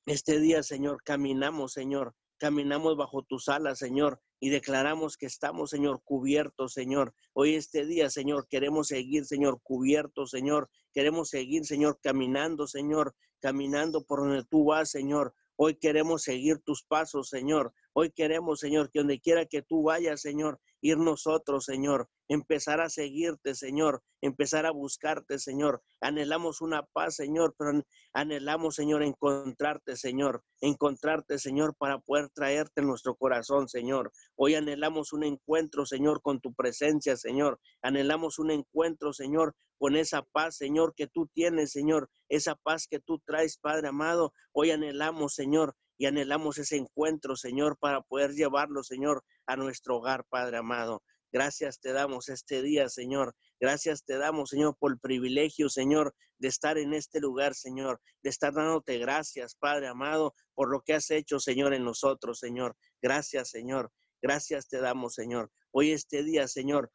[0.06, 6.02] este día, Señor, caminamos, Señor, caminamos bajo tus alas, Señor, y declaramos que estamos, Señor,
[6.02, 7.14] cubiertos, Señor.
[7.34, 10.70] Hoy este día, Señor, queremos seguir, Señor, cubiertos, Señor.
[10.94, 15.34] Queremos seguir, Señor, caminando, Señor, caminando por donde tú vas, Señor.
[15.56, 17.74] Hoy queremos seguir tus pasos, Señor.
[17.92, 22.88] Hoy queremos, Señor, que donde quiera que tú vayas, Señor, ir nosotros, Señor, empezar a
[22.88, 25.82] seguirte, Señor, empezar a buscarte, Señor.
[26.00, 32.86] Anhelamos una paz, Señor, pero anhelamos, Señor, encontrarte, Señor, encontrarte, Señor, para poder traerte en
[32.86, 34.12] nuestro corazón, Señor.
[34.36, 37.60] Hoy anhelamos un encuentro, Señor, con tu presencia, Señor.
[37.82, 43.00] Anhelamos un encuentro, Señor, con esa paz, Señor, que tú tienes, Señor, esa paz que
[43.00, 44.32] tú traes, Padre amado.
[44.52, 50.24] Hoy anhelamos, Señor, y anhelamos ese encuentro, Señor, para poder llevarlo, Señor, a nuestro hogar,
[50.30, 51.02] Padre amado.
[51.30, 53.34] Gracias te damos este día, Señor.
[53.60, 58.30] Gracias te damos, Señor, por el privilegio, Señor, de estar en este lugar, Señor, de
[58.30, 62.74] estar dándote gracias, Padre amado, por lo que has hecho, Señor, en nosotros, Señor.
[63.02, 63.92] Gracias, Señor.
[64.22, 65.50] Gracias te damos, Señor.
[65.70, 66.90] Hoy este día, Señor,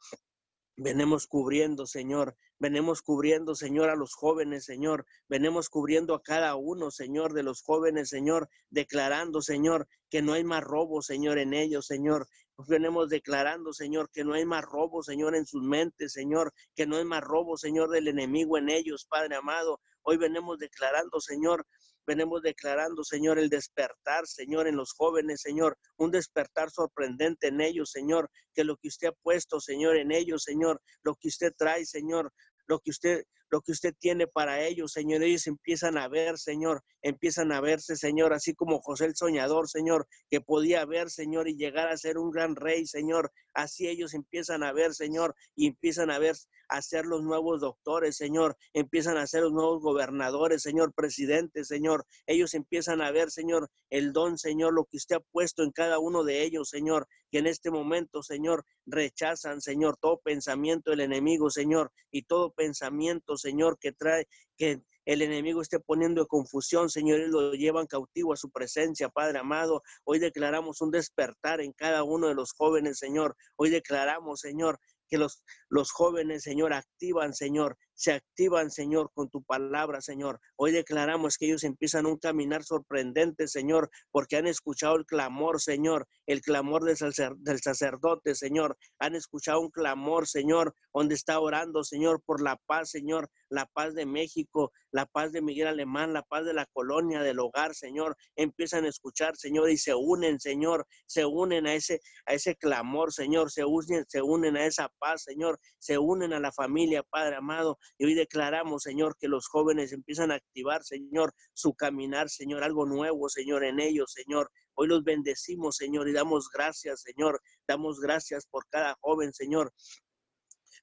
[0.77, 5.05] venemos cubriendo, Señor, Venemos cubriendo, Señor, a los jóvenes, Señor.
[5.27, 10.45] Venemos cubriendo a cada uno, Señor, de los jóvenes, Señor, declarando, Señor, que no hay
[10.45, 12.27] más robo, Señor, en ellos, Señor.
[12.69, 16.95] Venemos declarando, Señor, que no hay más robo, Señor, en sus mentes, Señor, que no
[16.95, 19.81] hay más robo, Señor, del enemigo en ellos, Padre amado.
[20.03, 21.67] Hoy venemos declarando, Señor,
[22.05, 27.91] venemos declarando, Señor, el despertar, Señor, en los jóvenes, Señor, un despertar sorprendente en ellos,
[27.91, 31.85] Señor, que lo que usted ha puesto, Señor, en ellos, Señor, lo que usted trae,
[31.85, 32.31] Señor,
[32.67, 35.23] lo que usted lo que usted tiene para ellos, Señor.
[35.23, 40.07] Ellos empiezan a ver, Señor, empiezan a verse, Señor, así como José el soñador, Señor,
[40.29, 43.31] que podía ver, Señor, y llegar a ser un gran rey, Señor.
[43.53, 46.35] Así ellos empiezan a ver, Señor, y empiezan a ver,
[46.69, 48.57] a ser los nuevos doctores, Señor.
[48.73, 52.05] Empiezan a ser los nuevos gobernadores, Señor, presidentes, Señor.
[52.25, 55.99] Ellos empiezan a ver, Señor, el don, Señor, lo que usted ha puesto en cada
[55.99, 57.07] uno de ellos, Señor.
[57.31, 63.34] Que en este momento, Señor, rechazan, Señor, todo pensamiento del enemigo, Señor, y todo pensamiento,
[63.37, 68.37] Señor, que trae, que el enemigo esté poniendo confusión, Señor, y lo llevan cautivo a
[68.37, 69.83] su presencia, Padre amado.
[70.03, 73.35] Hoy declaramos un despertar en cada uno de los jóvenes, Señor.
[73.55, 79.43] Hoy declaramos, Señor, que los, los jóvenes, Señor, activan, Señor, se activan, Señor, con tu
[79.43, 80.39] palabra, Señor.
[80.57, 86.07] Hoy declaramos que ellos empiezan un caminar sorprendente, Señor, porque han escuchado el clamor, Señor,
[86.27, 88.77] el clamor del, sacerdote, Señor.
[88.99, 93.93] Han escuchado un clamor, Señor, donde está orando, Señor, por la paz, Señor, la paz
[93.93, 98.17] de México, la paz de Miguel Alemán, la paz de la colonia, del hogar, Señor.
[98.35, 103.13] Empiezan a escuchar, Señor, y se unen, Señor, se unen a ese, a ese clamor,
[103.13, 107.37] Señor, se unen, se unen a esa paz, Señor, se unen a la familia, Padre
[107.37, 107.77] amado.
[107.97, 112.85] Y hoy declaramos, Señor, que los jóvenes empiezan a activar, Señor, su caminar, Señor, algo
[112.85, 114.51] nuevo, Señor, en ellos, Señor.
[114.75, 117.41] Hoy los bendecimos, Señor, y damos gracias, Señor.
[117.67, 119.71] Damos gracias por cada joven, Señor,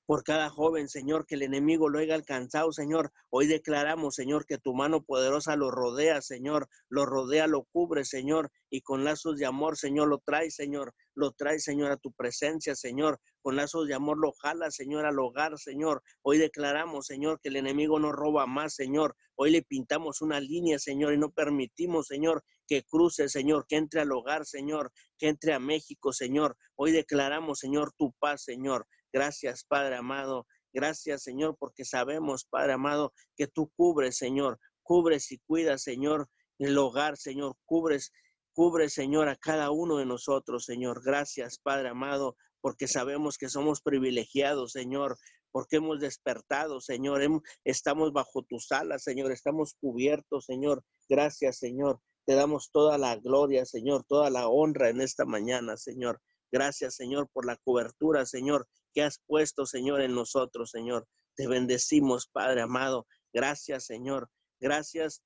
[0.06, 3.12] por cada joven, Señor, que el enemigo lo haya alcanzado, Señor.
[3.30, 8.50] Hoy declaramos, Señor, que tu mano poderosa lo rodea, Señor, lo rodea, lo cubre, Señor,
[8.68, 12.74] y con lazos de amor, Señor, lo trae, Señor, lo trae, Señor, a tu presencia,
[12.74, 13.20] Señor.
[13.40, 16.02] Con lazos de amor lo jala, Señor, al hogar, Señor.
[16.22, 19.16] Hoy declaramos, Señor, que el enemigo no roba más, Señor.
[19.34, 24.00] Hoy le pintamos una línea, Señor, y no permitimos, Señor, que cruce, Señor, que entre
[24.00, 26.56] al hogar, Señor, que entre a México, Señor.
[26.76, 28.86] Hoy declaramos, Señor, tu paz, Señor.
[29.12, 30.46] Gracias, Padre amado.
[30.72, 34.58] Gracias, Señor, porque sabemos, Padre amado, que tú cubres, Señor.
[34.82, 37.56] Cubres y cuidas, Señor, el hogar, Señor.
[37.66, 38.10] Cubres,
[38.54, 41.02] cubres, Señor, a cada uno de nosotros, Señor.
[41.04, 45.16] Gracias, Padre amado, porque sabemos que somos privilegiados, Señor,
[45.50, 47.22] porque hemos despertado, Señor.
[47.64, 49.32] Estamos bajo tus alas, Señor.
[49.32, 50.82] Estamos cubiertos, Señor.
[51.08, 52.00] Gracias, Señor.
[52.24, 56.20] Te damos toda la gloria, Señor, toda la honra en esta mañana, Señor.
[56.52, 61.06] Gracias, Señor, por la cobertura, Señor, que has puesto, Señor, en nosotros, Señor.
[61.34, 63.06] Te bendecimos, Padre amado.
[63.32, 64.28] Gracias, Señor.
[64.60, 65.22] Gracias.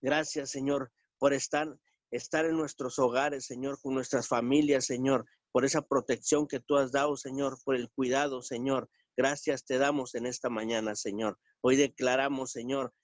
[0.00, 1.68] Gracias, Señor, por estar,
[2.16, 6.92] estar en nuestros hogares, Señor, con nuestras familias, Señor, por esa protección que tú has
[6.92, 8.88] dado, Señor, por el cuidado, Señor.
[9.16, 11.38] Gracias te damos en esta mañana, Señor.
[11.60, 12.94] Hoy declaramos, Señor,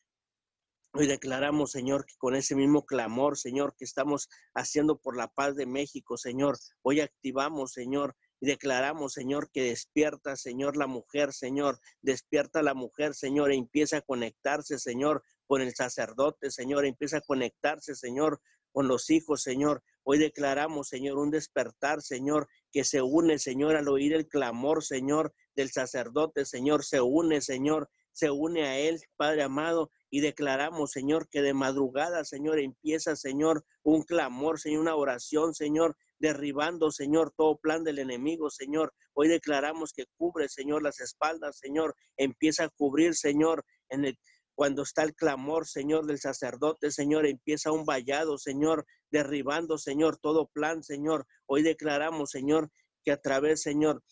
[0.92, 5.54] Hoy declaramos, Señor, que con ese mismo clamor, Señor, que estamos haciendo por la paz
[5.54, 11.78] de México, Señor, hoy activamos, Señor, y declaramos, Señor, que despierta, Señor, la mujer, Señor,
[12.02, 17.22] despierta la mujer, Señor, e empieza a conectarse, Señor, con el sacerdote, Señor, empieza a
[17.22, 18.40] conectarse, Señor,
[18.72, 19.82] con los hijos, Señor.
[20.02, 25.32] Hoy declaramos, Señor, un despertar, Señor, que se une, Señor, al oír el clamor, Señor,
[25.54, 31.28] del sacerdote, Señor, se une, Señor, se une a él, Padre amado, y declaramos, Señor,
[31.28, 37.58] que de madrugada, Señor, empieza, Señor, un clamor, Señor, una oración, Señor, derribando, Señor, todo
[37.58, 38.92] plan del enemigo, Señor.
[39.14, 44.18] Hoy declaramos que cubre, Señor, las espaldas, Señor, empieza a cubrir, Señor, en el
[44.60, 50.50] cuando está el clamor, Señor, del sacerdote, Señor, empieza un vallado, Señor, derribando, Señor, todo
[50.52, 51.26] plan, Señor.
[51.46, 52.68] Hoy declaramos, Señor,
[53.02, 54.02] que a través, Señor,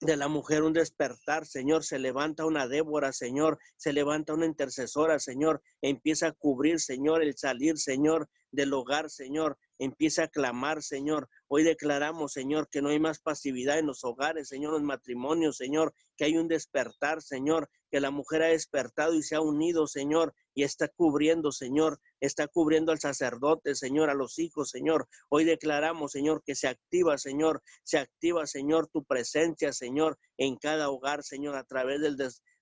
[0.00, 5.18] de la mujer un despertar, Señor, se levanta una Débora, Señor, se levanta una intercesora,
[5.18, 11.28] Señor, empieza a cubrir, Señor, el salir, Señor, del hogar, Señor, empieza a clamar, Señor.
[11.56, 15.56] Hoy declaramos, Señor, que no hay más pasividad en los hogares, Señor, en los matrimonios,
[15.56, 19.86] Señor, que hay un despertar, Señor, que la mujer ha despertado y se ha unido,
[19.86, 25.06] Señor, y está cubriendo, Señor, está cubriendo al sacerdote, Señor, a los hijos, Señor.
[25.28, 30.90] Hoy declaramos, Señor, que se activa, Señor, se activa, Señor, tu presencia, Señor, en cada
[30.90, 32.16] hogar, Señor, a través del,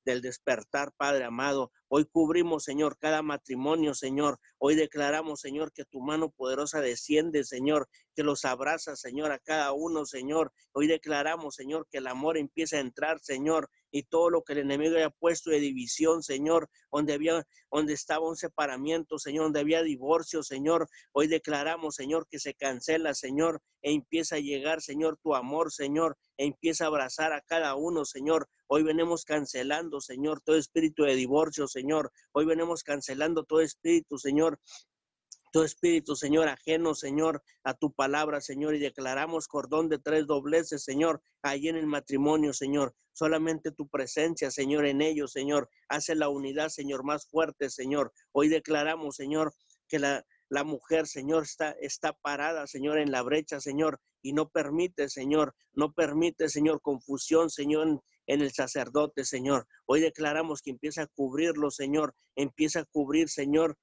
[0.05, 1.71] del despertar, Padre amado.
[1.88, 4.38] Hoy cubrimos, Señor, cada matrimonio, Señor.
[4.59, 9.73] Hoy declaramos, Señor, que tu mano poderosa desciende, Señor, que los abraza, Señor, a cada
[9.73, 10.53] uno, Señor.
[10.73, 14.61] Hoy declaramos, Señor, que el amor empieza a entrar, Señor, y todo lo que el
[14.61, 19.83] enemigo haya puesto de división, Señor, donde había, donde estaba un separamiento, Señor, donde había
[19.83, 20.88] divorcio, Señor.
[21.12, 26.16] Hoy declaramos, Señor, que se cancela, Señor, e empieza a llegar, Señor, tu amor, Señor,
[26.38, 28.48] e empieza a abrazar a cada uno, Señor.
[28.66, 32.11] Hoy venimos cancelando, Señor, todo espíritu de divorcio, Señor.
[32.33, 34.59] Hoy venimos cancelando todo espíritu, Señor,
[35.53, 40.83] todo espíritu, Señor, ajeno, Señor, a tu palabra, Señor, y declaramos cordón de tres dobleces,
[40.83, 42.95] Señor, ahí en el matrimonio, Señor.
[43.12, 48.12] Solamente tu presencia, Señor, en ellos, Señor, hace la unidad, Señor, más fuerte, Señor.
[48.33, 49.53] Hoy declaramos, Señor,
[49.87, 54.49] que la, la mujer, Señor, está, está parada, Señor, en la brecha, Señor, y no
[54.49, 59.67] permite, Señor, no permite, Señor, confusión, Señor, en el sacerdote, Señor.
[59.85, 63.77] Hoy declaramos que empieza a cubrirlo, Señor, empieza a cubrir, Señor,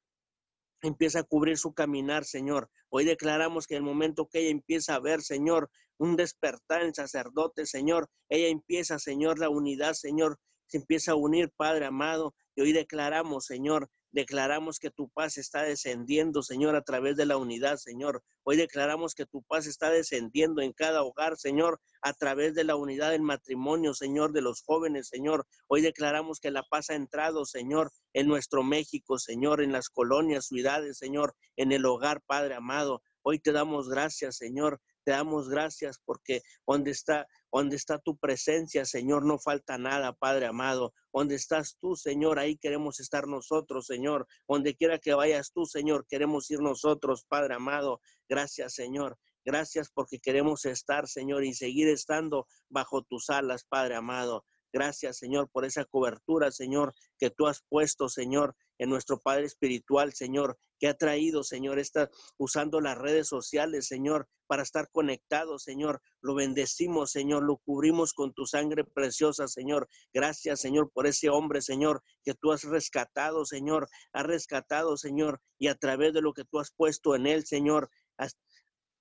[0.82, 2.70] empieza a cubrir su caminar, Señor.
[2.90, 7.66] Hoy declaramos que el momento que ella empieza a ver, Señor, un despertar en sacerdote,
[7.66, 12.36] Señor, ella empieza, Señor, la unidad, Señor, se empieza a unir, Padre amado.
[12.56, 17.38] Y hoy declaramos, Señor, Declaramos que tu paz está descendiendo, Señor, a través de la
[17.38, 18.24] unidad, Señor.
[18.44, 22.76] Hoy declaramos que tu paz está descendiendo en cada hogar, Señor, a través de la
[22.76, 25.46] unidad del matrimonio, Señor, de los jóvenes, Señor.
[25.68, 30.48] Hoy declaramos que la paz ha entrado, Señor, en nuestro México, Señor, en las colonias,
[30.48, 33.04] ciudades, Señor, en el hogar, Padre amado.
[33.22, 34.82] Hoy te damos gracias, Señor.
[35.04, 40.46] Te damos gracias porque donde está donde está tu presencia, Señor, no falta nada, Padre
[40.46, 40.94] amado.
[41.14, 44.28] Donde estás tú, Señor, ahí queremos estar nosotros, Señor.
[44.48, 48.02] Donde quiera que vayas tú, Señor, queremos ir nosotros, Padre amado.
[48.28, 49.18] Gracias, Señor.
[49.46, 54.46] Gracias porque queremos estar, Señor, y seguir estando bajo tus alas, Padre amado.
[54.72, 60.14] Gracias, Señor, por esa cobertura, Señor, que tú has puesto, Señor, en nuestro Padre Espiritual,
[60.14, 66.02] Señor, que ha traído, Señor, está usando las redes sociales, Señor, para estar conectados, Señor.
[66.22, 69.90] Lo bendecimos, Señor, lo cubrimos con tu sangre preciosa, Señor.
[70.14, 73.90] Gracias, Señor, por ese hombre, Señor, que tú has rescatado, Señor.
[74.14, 77.90] Has rescatado, Señor, y a través de lo que tú has puesto en él, Señor,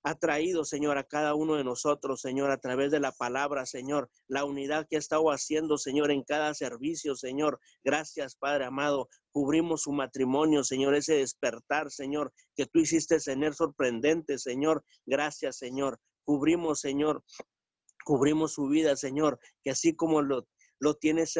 [0.03, 4.09] ha traído, Señor, a cada uno de nosotros, Señor, a través de la palabra, Señor,
[4.27, 7.59] la unidad que ha estado haciendo, Señor, en cada servicio, Señor.
[7.83, 9.09] Gracias, Padre amado.
[9.31, 14.83] Cubrimos su matrimonio, Señor, ese despertar, Señor, que tú hiciste tener sorprendente, Señor.
[15.05, 15.99] Gracias, Señor.
[16.23, 17.23] Cubrimos, Señor,
[18.05, 20.47] cubrimos su vida, Señor, que así como lo,
[20.79, 21.37] lo tienes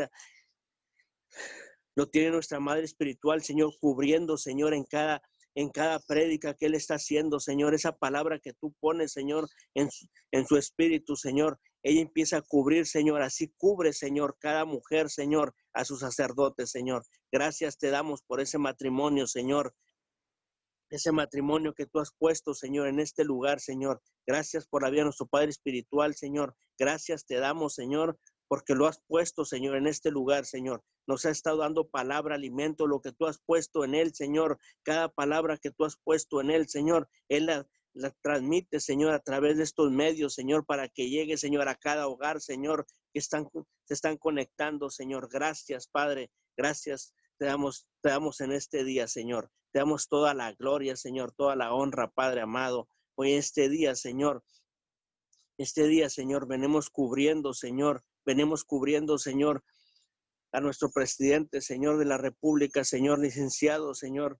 [1.95, 5.21] lo tiene nuestra Madre Espiritual, Señor, cubriendo, Señor, en cada
[5.55, 9.89] en cada prédica que Él está haciendo, Señor, esa palabra que tú pones, Señor, en
[9.89, 11.59] su, en su espíritu, Señor.
[11.83, 17.03] Ella empieza a cubrir, Señor, así cubre, Señor, cada mujer, Señor, a sus sacerdotes, Señor.
[17.31, 19.73] Gracias te damos por ese matrimonio, Señor.
[20.89, 24.01] Ese matrimonio que tú has puesto, Señor, en este lugar, Señor.
[24.25, 26.55] Gracias por la vida de nuestro Padre Espiritual, Señor.
[26.77, 28.17] Gracias te damos, Señor,
[28.49, 30.83] porque lo has puesto, Señor, en este lugar, Señor.
[31.07, 34.59] Nos ha estado dando palabra, alimento, lo que tú has puesto en él, Señor.
[34.83, 37.67] Cada palabra que tú has puesto en él, Señor, Él la,
[38.21, 42.41] transmite, Señor, a través de estos medios, Señor, para que llegue, Señor, a cada hogar,
[42.41, 43.47] Señor, que están,
[43.85, 45.29] se están conectando, Señor.
[45.31, 46.31] Gracias, Padre.
[46.57, 47.13] Gracias.
[47.37, 49.51] Te damos, te damos en este día, Señor.
[49.71, 52.89] Te damos toda la gloria, Señor, toda la honra, Padre amado.
[53.15, 54.43] Hoy este día, Señor,
[55.59, 59.63] este día, Señor, venimos cubriendo, Señor, venimos cubriendo, Señor,
[60.51, 64.39] a nuestro presidente, Señor de la República, Señor licenciado, Señor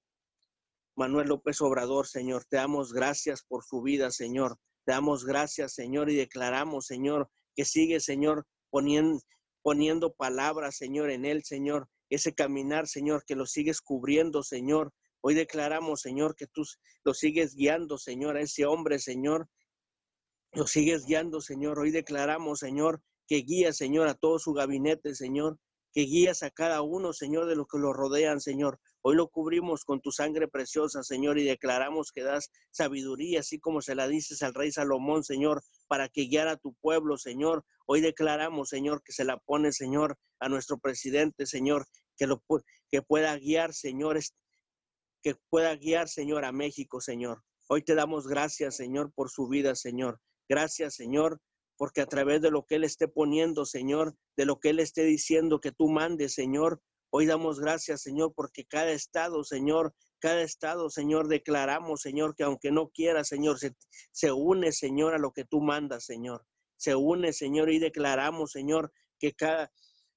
[0.96, 2.46] Manuel López Obrador, Señor.
[2.46, 4.58] Te damos gracias por su vida, Señor.
[4.86, 9.22] Te damos gracias, Señor, y declaramos, Señor, que sigue, Señor, poniendo,
[9.62, 11.88] poniendo palabras, Señor, en él, Señor.
[12.10, 14.92] Ese caminar, Señor, que lo sigues cubriendo, Señor.
[15.22, 16.64] Hoy declaramos, Señor, que tú
[17.04, 19.48] lo sigues guiando, Señor, a ese hombre, Señor.
[20.54, 21.80] Lo sigues guiando, Señor.
[21.80, 25.60] Hoy declaramos, Señor, que guía, Señor, a todo su gabinete, Señor,
[25.94, 28.80] que guías a cada uno, Señor, de los que lo rodean, Señor.
[29.02, 33.82] Hoy lo cubrimos con tu sangre preciosa, Señor, y declaramos que das sabiduría, así como
[33.82, 37.64] se la dices al rey Salomón, Señor, para que guiara a tu pueblo, Señor.
[37.86, 41.86] Hoy declaramos, Señor, que se la pone, Señor, a nuestro presidente, Señor,
[42.18, 42.44] que lo
[42.90, 44.20] que pueda guiar, Señor,
[45.22, 47.44] que pueda guiar, Señor, a México, Señor.
[47.68, 50.20] Hoy te damos gracias, Señor, por su vida, Señor.
[50.48, 51.40] Gracias, Señor,
[51.80, 55.04] porque a través de lo que Él esté poniendo, Señor, de lo que Él esté
[55.06, 60.90] diciendo que tú mandes, Señor, hoy damos gracias, Señor, porque cada estado, Señor, cada estado,
[60.90, 63.78] Señor, declaramos, Señor, que aunque no quiera, Señor, se,
[64.12, 66.46] se une, Señor, a lo que tú mandas, Señor.
[66.76, 69.72] Se une, Señor, y declaramos, Señor, que cada,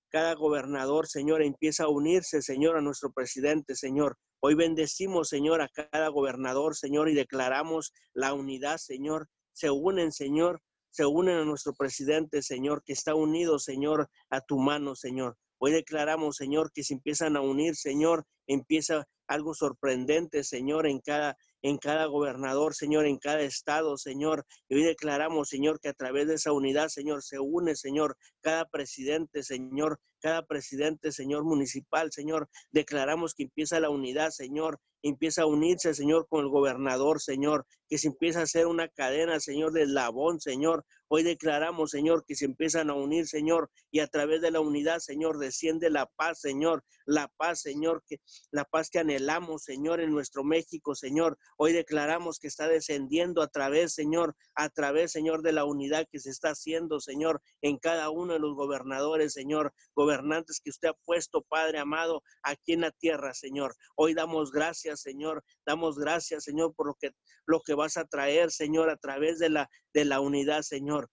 [0.08, 4.18] cada gobernador, Señor, empieza a unirse, Señor, a nuestro presidente, Señor.
[4.40, 9.28] Hoy bendecimos, Señor, a cada gobernador, Señor, y declaramos la unidad, Señor.
[9.52, 10.60] Se unen, Señor,
[10.92, 15.36] se unen a nuestro presidente, Señor, que está unido, Señor, a tu mano, Señor.
[15.58, 21.36] Hoy declaramos, Señor, que se empiezan a unir, Señor, empieza algo sorprendente, Señor, en cada
[21.62, 24.44] en cada gobernador, Señor, en cada estado, Señor.
[24.68, 28.64] Y hoy declaramos, Señor, que a través de esa unidad, Señor, se une, Señor, cada
[28.64, 32.48] presidente, Señor, cada presidente, Señor, municipal, Señor.
[32.72, 37.98] Declaramos que empieza la unidad, Señor, empieza a unirse, Señor, con el gobernador, Señor, que
[37.98, 40.84] se empieza a hacer una cadena, Señor, de eslabón, Señor.
[41.14, 44.98] Hoy declaramos, Señor, que se empiezan a unir, Señor, y a través de la unidad,
[44.98, 48.16] Señor, desciende la paz, Señor, la paz, Señor, que
[48.50, 51.36] la paz que anhelamos, Señor, en nuestro México, Señor.
[51.58, 56.18] Hoy declaramos que está descendiendo a través, Señor, a través, Señor, de la unidad que
[56.18, 60.96] se está haciendo, Señor, en cada uno de los gobernadores, Señor, gobernantes que usted ha
[61.04, 63.76] puesto, Padre amado, aquí en la tierra, Señor.
[63.96, 67.10] Hoy damos gracias, Señor, damos gracias, Señor, por lo que,
[67.44, 71.10] lo que vas a traer, Señor, a través de la, de la unidad, Señor.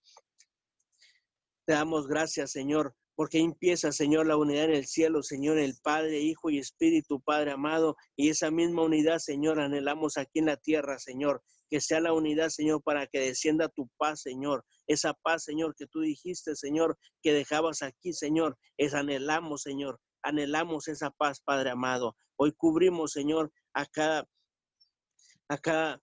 [1.66, 6.20] Te damos gracias, Señor, porque empieza, Señor, la unidad en el cielo, Señor, el Padre,
[6.20, 10.98] Hijo y Espíritu, Padre amado, y esa misma unidad, Señor, anhelamos aquí en la tierra,
[10.98, 15.74] Señor, que sea la unidad, Señor, para que descienda tu paz, Señor, esa paz, Señor,
[15.76, 21.70] que tú dijiste, Señor, que dejabas aquí, Señor, es anhelamos, Señor, anhelamos esa paz, Padre
[21.70, 22.16] amado.
[22.36, 24.26] Hoy cubrimos, Señor, a cada,
[25.48, 26.02] a cada,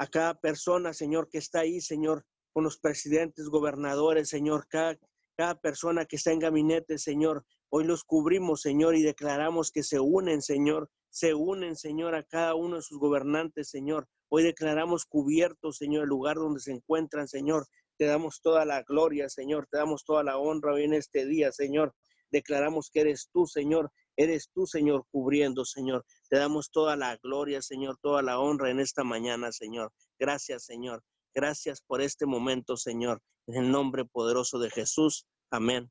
[0.00, 2.24] a cada persona, Señor, que está ahí, Señor,
[2.54, 4.98] con los presidentes, gobernadores, Señor, cada,
[5.36, 7.44] cada persona que está en gabinete, Señor.
[7.68, 12.54] Hoy los cubrimos, Señor, y declaramos que se unen, Señor, se unen, Señor, a cada
[12.54, 14.08] uno de sus gobernantes, Señor.
[14.30, 17.66] Hoy declaramos cubiertos, Señor, el lugar donde se encuentran, Señor.
[17.98, 19.68] Te damos toda la gloria, Señor.
[19.70, 21.94] Te damos toda la honra hoy en este día, Señor.
[22.30, 23.92] Declaramos que eres tú, Señor.
[24.16, 26.06] Eres tú, Señor, cubriendo, Señor.
[26.30, 29.92] Te damos toda la gloria, Señor, toda la honra en esta mañana, Señor.
[30.16, 31.02] Gracias, Señor.
[31.34, 33.20] Gracias por este momento, Señor.
[33.48, 35.26] En el nombre poderoso de Jesús.
[35.50, 35.90] Amén.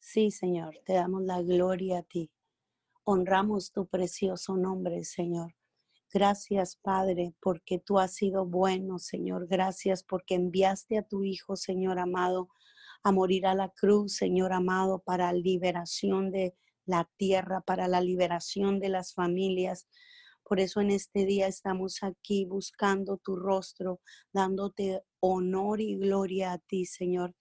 [0.00, 2.30] Sí, Señor, te damos la gloria a ti.
[3.04, 5.54] Honramos tu precioso nombre, Señor.
[6.12, 9.46] Gracias, Padre, porque tú has sido bueno, Señor.
[9.46, 12.50] Gracias porque enviaste a tu Hijo, Señor amado,
[13.02, 16.54] a morir a la cruz, Señor amado, para liberación de
[16.88, 19.86] la tierra, para la liberación de las familias.
[20.42, 24.00] Por eso en este día estamos aquí buscando tu rostro,
[24.32, 27.34] dándote honor y gloria a ti, Señor.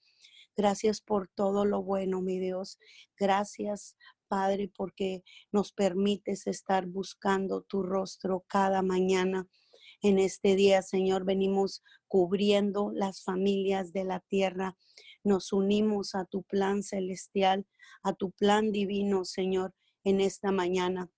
[0.57, 2.77] Gracias por todo lo bueno, mi Dios.
[3.17, 3.95] Gracias,
[4.27, 9.47] Padre, porque nos permites estar buscando tu rostro cada mañana.
[10.01, 14.75] En este día, Señor, venimos cubriendo las familias de la tierra.
[15.27, 17.67] Nos unimos a tu plan celestial,
[18.01, 19.73] a tu plan divino, Señor,
[20.05, 21.11] en esta mañana.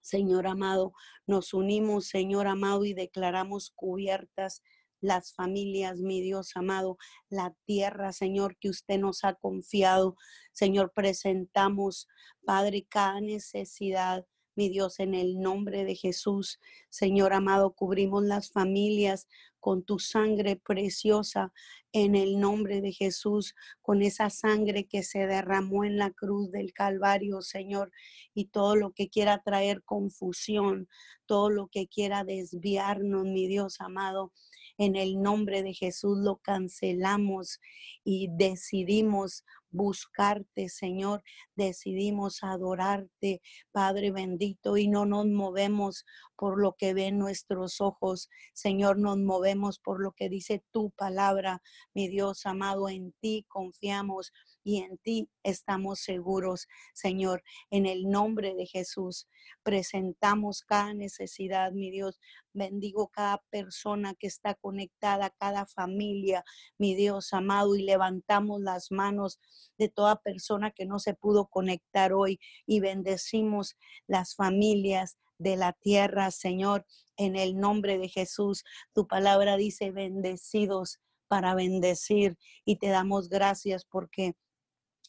[0.00, 0.94] Señor amado,
[1.26, 4.62] nos unimos, Señor amado, y declaramos cubiertas
[5.02, 6.96] las familias, mi Dios amado,
[7.28, 10.16] la tierra, Señor, que usted nos ha confiado.
[10.52, 12.08] Señor, presentamos,
[12.46, 14.24] Padre, cada necesidad.
[14.56, 19.28] Mi Dios, en el nombre de Jesús, Señor amado, cubrimos las familias
[19.60, 21.52] con tu sangre preciosa
[21.92, 26.72] en el nombre de Jesús, con esa sangre que se derramó en la cruz del
[26.72, 27.92] Calvario, Señor,
[28.32, 30.88] y todo lo que quiera traer confusión,
[31.26, 34.32] todo lo que quiera desviarnos, mi Dios amado,
[34.78, 37.60] en el nombre de Jesús lo cancelamos
[38.04, 39.44] y decidimos
[39.76, 41.22] buscarte, Señor.
[41.54, 46.04] Decidimos adorarte, Padre bendito, y no nos movemos
[46.36, 51.62] por lo que ven nuestros ojos, Señor, nos movemos por lo que dice tu palabra,
[51.94, 54.32] mi Dios amado, en ti confiamos
[54.66, 57.44] y en ti estamos seguros, Señor.
[57.70, 59.28] En el nombre de Jesús,
[59.62, 62.18] presentamos cada necesidad, mi Dios.
[62.52, 66.42] Bendigo cada persona que está conectada, cada familia,
[66.78, 69.38] mi Dios amado, y levantamos las manos
[69.78, 73.76] de toda persona que no se pudo conectar hoy y bendecimos
[74.08, 76.84] las familias de la tierra, Señor,
[77.16, 78.64] en el nombre de Jesús.
[78.92, 80.98] Tu palabra dice bendecidos
[81.28, 84.34] para bendecir y te damos gracias porque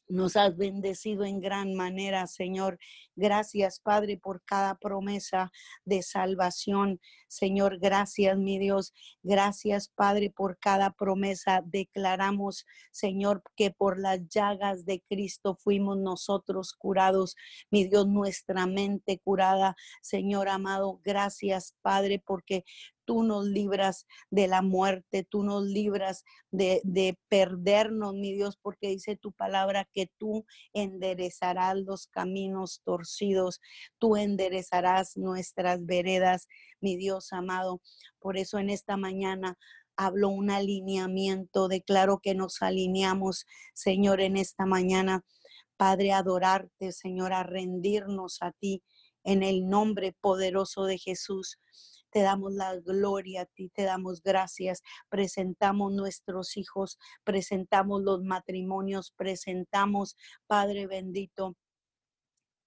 [0.08, 2.80] nos has bendecido en gran manera, Señor.
[3.16, 5.52] Gracias, Padre, por cada promesa
[5.86, 7.00] de salvación.
[7.28, 8.94] Señor, gracias, mi Dios.
[9.24, 11.62] Gracias, Padre, por cada promesa.
[11.66, 17.36] Declaramos, Señor, que por las llagas de Cristo fuimos nosotros curados.
[17.70, 19.76] Mi Dios, nuestra mente curada.
[20.02, 22.64] Señor amado, gracias, Padre, porque
[23.08, 28.90] tú nos libras de la muerte, tú nos libras de, de, perdernos, mi Dios, porque
[28.90, 33.62] dice tu palabra que tú enderezarás los caminos torcidos,
[33.98, 36.50] tú enderezarás nuestras veredas,
[36.82, 37.82] mi Dios amado.
[38.20, 39.58] Por eso en esta mañana
[39.96, 45.24] hablo un alineamiento, declaro que nos alineamos, Señor, en esta mañana.
[45.78, 48.84] Padre, adorarte, Señor, a rendirnos a ti
[49.24, 51.58] en el nombre poderoso de Jesús.
[52.18, 54.82] Te damos la gloria a ti, te damos gracias.
[55.08, 61.56] Presentamos nuestros hijos, presentamos los matrimonios, presentamos, Padre bendito,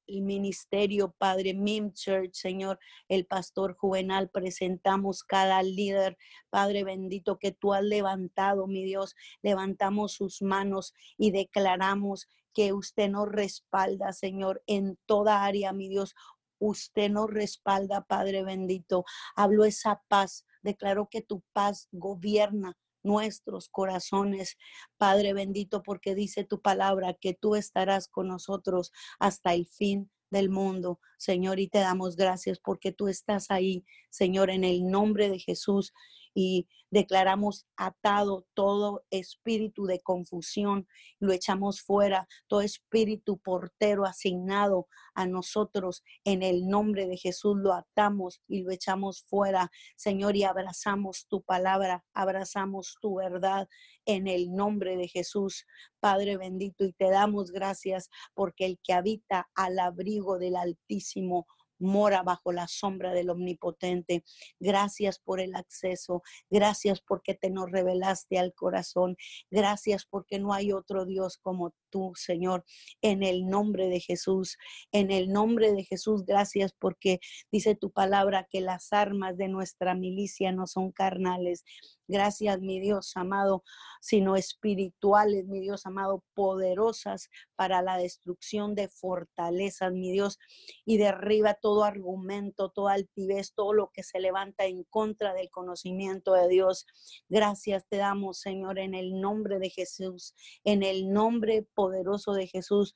[0.06, 2.78] el ministerio, Padre Mim Church, Señor,
[3.08, 6.16] el pastor juvenal, presentamos cada líder,
[6.48, 13.08] Padre bendito, que tú has levantado, mi Dios, levantamos sus manos y declaramos que usted
[13.10, 16.14] nos respalda, Señor, en toda área, mi Dios
[16.60, 19.04] usted nos respalda, Padre bendito.
[19.34, 24.56] Hablo esa paz, declaro que tu paz gobierna nuestros corazones,
[24.98, 30.48] Padre bendito, porque dice tu palabra que tú estarás con nosotros hasta el fin del
[30.48, 35.38] mundo, Señor, y te damos gracias porque tú estás ahí, Señor, en el nombre de
[35.38, 35.92] Jesús
[36.34, 40.86] y declaramos atado todo espíritu de confusión,
[41.18, 47.72] lo echamos fuera, todo espíritu portero asignado a nosotros en el nombre de Jesús lo
[47.72, 53.68] atamos y lo echamos fuera, Señor, y abrazamos tu palabra, abrazamos tu verdad
[54.04, 55.66] en el nombre de Jesús,
[56.00, 61.46] Padre bendito, y te damos gracias porque el que habita al abrigo del Altísimo
[61.80, 64.24] mora bajo la sombra del Omnipotente.
[64.58, 66.22] Gracias por el acceso.
[66.48, 69.16] Gracias porque te nos revelaste al corazón.
[69.50, 72.64] Gracias porque no hay otro Dios como tú, Señor,
[73.02, 74.56] en el nombre de Jesús.
[74.92, 77.20] En el nombre de Jesús, gracias porque
[77.50, 81.64] dice tu palabra que las armas de nuestra milicia no son carnales,
[82.10, 83.62] Gracias, mi Dios amado,
[84.00, 90.36] sino espirituales, mi Dios amado, poderosas para la destrucción de fortalezas, mi Dios,
[90.84, 96.32] y derriba todo argumento, toda altivez, todo lo que se levanta en contra del conocimiento
[96.32, 96.84] de Dios.
[97.28, 100.34] Gracias te damos, Señor, en el nombre de Jesús,
[100.64, 102.94] en el nombre de Jesús.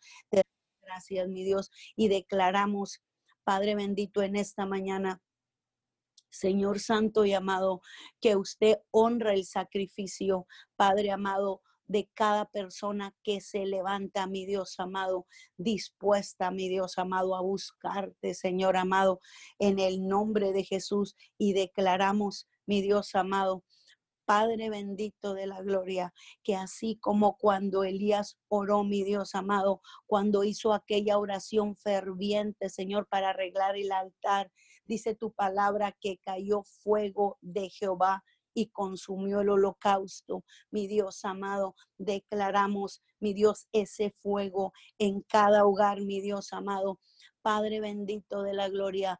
[0.83, 3.01] Gracias, mi Dios, y declaramos,
[3.43, 5.23] Padre bendito, en esta mañana
[6.35, 7.81] Señor Santo y amado,
[8.21, 14.75] que usted honra el sacrificio, Padre amado, de cada persona que se levanta, mi Dios
[14.79, 15.27] amado,
[15.57, 19.21] dispuesta, mi Dios amado, a buscarte, Señor amado,
[19.59, 21.15] en el nombre de Jesús.
[21.39, 23.65] Y declaramos, mi Dios amado,
[24.25, 26.13] Padre bendito de la gloria,
[26.43, 33.07] que así como cuando Elías oró, mi Dios amado, cuando hizo aquella oración ferviente, Señor,
[33.09, 34.51] para arreglar el altar,
[34.87, 38.23] Dice tu palabra que cayó fuego de Jehová
[38.53, 40.45] y consumió el holocausto.
[40.71, 47.01] Mi Dios amado, declaramos, mi Dios, ese fuego en cada hogar, mi Dios amado.
[47.41, 49.19] Padre bendito de la gloria,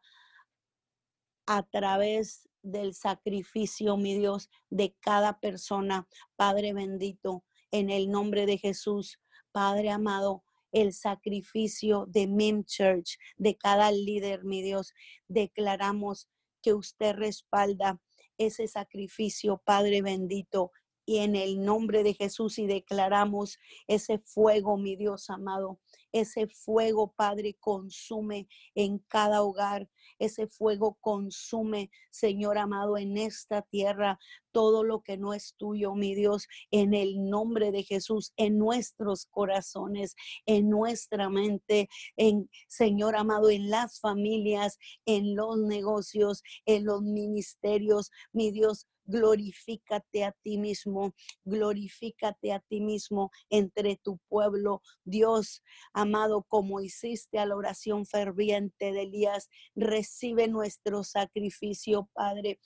[1.47, 8.57] a través del sacrificio, mi Dios, de cada persona, Padre bendito, en el nombre de
[8.57, 9.19] Jesús,
[9.51, 14.93] Padre amado, el sacrificio de Mem Church, de cada líder, mi Dios.
[15.27, 16.27] Declaramos
[16.61, 18.01] que usted respalda
[18.37, 20.71] ese sacrificio, Padre bendito,
[21.05, 25.79] y en el nombre de Jesús y declaramos ese fuego, mi Dios amado,
[26.15, 29.89] ese fuego, Padre, consume en cada hogar.
[30.17, 34.17] Ese fuego consume, Señor amado, en esta tierra
[34.53, 39.25] todo lo que no es tuyo, mi Dios, en el nombre de Jesús, en nuestros
[39.25, 47.01] corazones, en nuestra mente, en Señor amado, en las familias, en los negocios, en los
[47.01, 51.13] ministerios, mi Dios, glorifícate a ti mismo,
[51.43, 55.63] glorifícate a ti mismo entre tu pueblo, Dios
[55.93, 56.04] amado,
[56.47, 62.59] como hiciste a la oración ferviente de Elías, recibe nuestro sacrificio, Padre.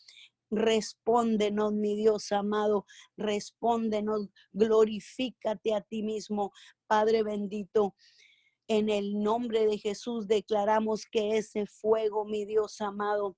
[0.52, 2.86] Respóndenos, mi Dios amado,
[3.18, 6.52] respóndenos, glorifícate a ti mismo,
[6.88, 7.96] Padre bendito.
[8.68, 13.36] En el nombre de Jesús declaramos que ese fuego, mi Dios amado,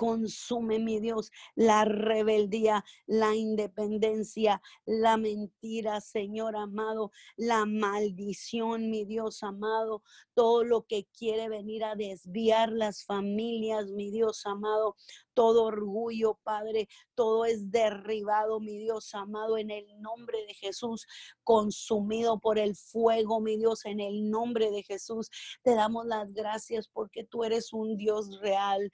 [0.00, 9.42] Consume, mi Dios, la rebeldía, la independencia, la mentira, Señor amado, la maldición, mi Dios
[9.42, 14.96] amado, todo lo que quiere venir a desviar las familias, mi Dios amado,
[15.34, 21.06] todo orgullo, Padre, todo es derribado, mi Dios amado, en el nombre de Jesús,
[21.44, 25.28] consumido por el fuego, mi Dios, en el nombre de Jesús.
[25.62, 28.90] Te damos las gracias porque tú eres un Dios real,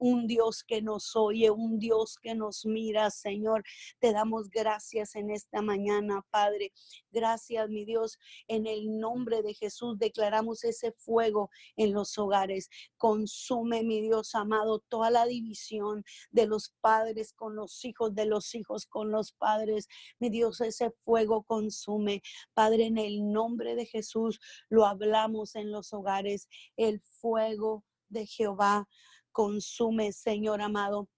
[0.00, 3.62] un Dios que nos oye, un Dios que nos mira, Señor.
[4.00, 6.72] Te damos gracias en esta mañana, Padre.
[7.12, 8.18] Gracias, mi Dios.
[8.48, 12.70] En el nombre de Jesús declaramos ese fuego en los hogares.
[12.96, 18.54] Consume, mi Dios amado, toda la división de los padres con los hijos, de los
[18.54, 19.86] hijos con los padres.
[20.18, 22.22] Mi Dios, ese fuego consume.
[22.54, 24.40] Padre, en el nombre de Jesús
[24.70, 26.48] lo hablamos en los hogares.
[26.76, 28.88] El fuego de Jehová
[29.32, 31.08] consume, Señor amado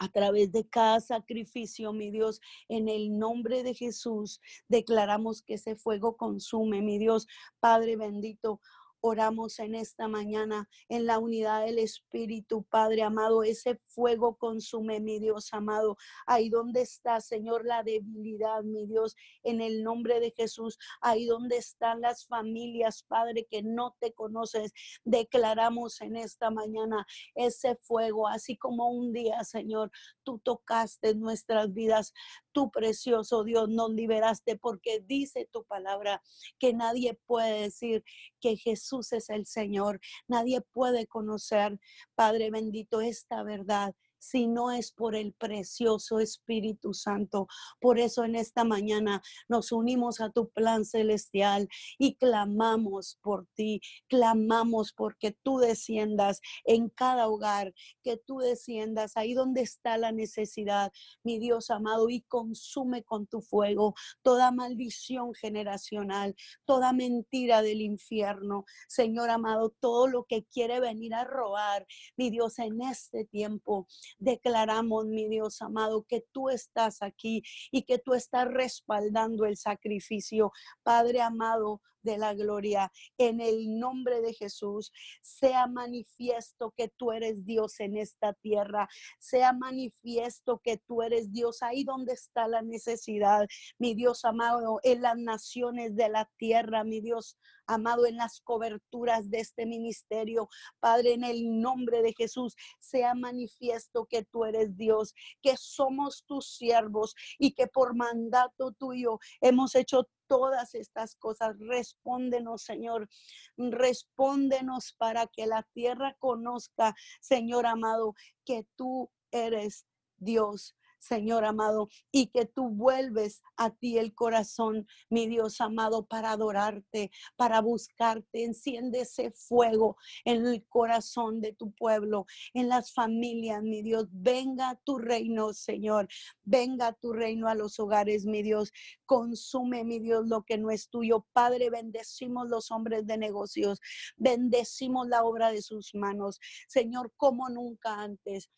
[0.00, 5.76] a través de cada sacrificio, mi Dios, en el nombre de Jesús, declaramos que ese
[5.76, 7.26] fuego consume, mi Dios,
[7.60, 8.60] Padre bendito.
[9.02, 13.42] Oramos en esta mañana en la unidad del Espíritu, Padre amado.
[13.42, 15.96] Ese fuego consume, mi Dios amado.
[16.26, 20.78] Ahí donde está, Señor, la debilidad, mi Dios, en el nombre de Jesús.
[21.00, 24.72] Ahí donde están las familias, Padre, que no te conoces.
[25.04, 29.90] Declaramos en esta mañana ese fuego, así como un día, Señor,
[30.24, 32.12] tú tocaste nuestras vidas.
[32.52, 36.20] Tu precioso Dios nos liberaste porque dice tu palabra
[36.58, 38.04] que nadie puede decir
[38.40, 40.00] que Jesús es el Señor.
[40.28, 41.78] Nadie puede conocer,
[42.14, 47.48] Padre bendito, esta verdad si no es por el precioso Espíritu Santo.
[47.80, 51.68] Por eso en esta mañana nos unimos a tu plan celestial
[51.98, 59.34] y clamamos por ti, clamamos porque tú desciendas en cada hogar, que tú desciendas ahí
[59.34, 60.92] donde está la necesidad,
[61.24, 68.64] mi Dios amado, y consume con tu fuego toda maldición generacional, toda mentira del infierno,
[68.88, 73.88] Señor amado, todo lo que quiere venir a robar, mi Dios, en este tiempo
[74.18, 80.52] Declaramos, mi Dios amado, que tú estás aquí y que tú estás respaldando el sacrificio.
[80.82, 82.90] Padre amado, de la gloria.
[83.18, 84.92] En el nombre de Jesús,
[85.22, 88.88] sea manifiesto que tú eres Dios en esta tierra.
[89.18, 93.46] Sea manifiesto que tú eres Dios ahí donde está la necesidad.
[93.78, 97.36] Mi Dios amado, en las naciones de la tierra, mi Dios
[97.66, 100.48] amado, en las coberturas de este ministerio.
[100.80, 106.56] Padre, en el nombre de Jesús, sea manifiesto que tú eres Dios, que somos tus
[106.56, 111.58] siervos y que por mandato tuyo hemos hecho todas estas cosas.
[111.58, 113.08] Respóndenos, Señor.
[113.56, 118.14] Respóndenos para que la tierra conozca, Señor amado,
[118.44, 119.86] que tú eres
[120.18, 120.76] Dios.
[121.00, 127.10] Señor amado, y que tú vuelves a ti el corazón, mi Dios amado, para adorarte,
[127.36, 128.44] para buscarte.
[128.44, 134.06] Enciende ese fuego en el corazón de tu pueblo, en las familias, mi Dios.
[134.10, 136.08] Venga tu reino, Señor.
[136.44, 138.72] Venga tu reino a los hogares, mi Dios.
[139.06, 141.26] Consume, mi Dios, lo que no es tuyo.
[141.32, 143.80] Padre, bendecimos los hombres de negocios.
[144.16, 146.38] Bendecimos la obra de sus manos.
[146.68, 148.50] Señor, como nunca antes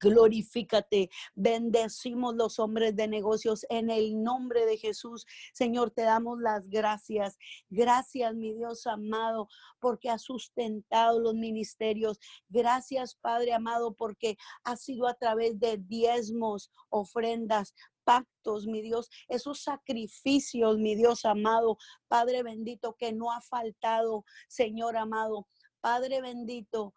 [0.00, 1.10] glorifícate.
[1.34, 5.26] Bendecimos los hombres de negocios en el nombre de Jesús.
[5.52, 7.38] Señor, te damos las gracias.
[7.68, 9.48] Gracias, mi Dios amado,
[9.80, 12.18] porque has sustentado los ministerios.
[12.48, 17.74] Gracias, Padre amado, porque ha sido a través de diezmos, ofrendas,
[18.06, 21.76] pactos, mi Dios, esos sacrificios, mi Dios amado,
[22.06, 25.48] Padre bendito, que no ha faltado, Señor amado.
[25.80, 26.94] Padre bendito,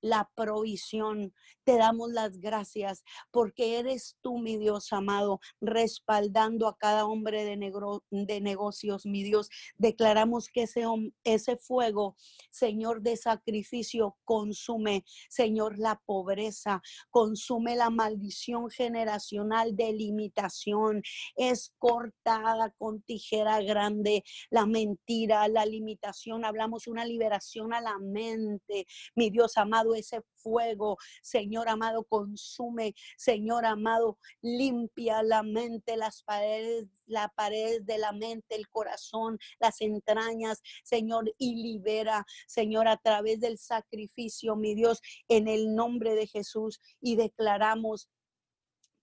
[0.00, 1.32] la provisión.
[1.64, 7.56] Te damos las gracias porque eres tú, mi Dios amado, respaldando a cada hombre de,
[7.56, 9.50] negro, de negocios, mi Dios.
[9.76, 10.84] Declaramos que ese,
[11.24, 12.16] ese fuego,
[12.50, 16.80] Señor, de sacrificio consume, Señor, la pobreza,
[17.10, 21.02] consume la maldición generacional de limitación.
[21.36, 26.44] Es cortada con tijera grande la mentira, la limitación.
[26.44, 33.66] Hablamos una liberación a la mente, mi Dios amado ese fuego, Señor amado, consume, Señor
[33.66, 40.60] amado, limpia la mente, las paredes, la pared de la mente, el corazón, las entrañas,
[40.84, 46.80] Señor, y libera, Señor, a través del sacrificio, mi Dios, en el nombre de Jesús,
[47.00, 48.08] y declaramos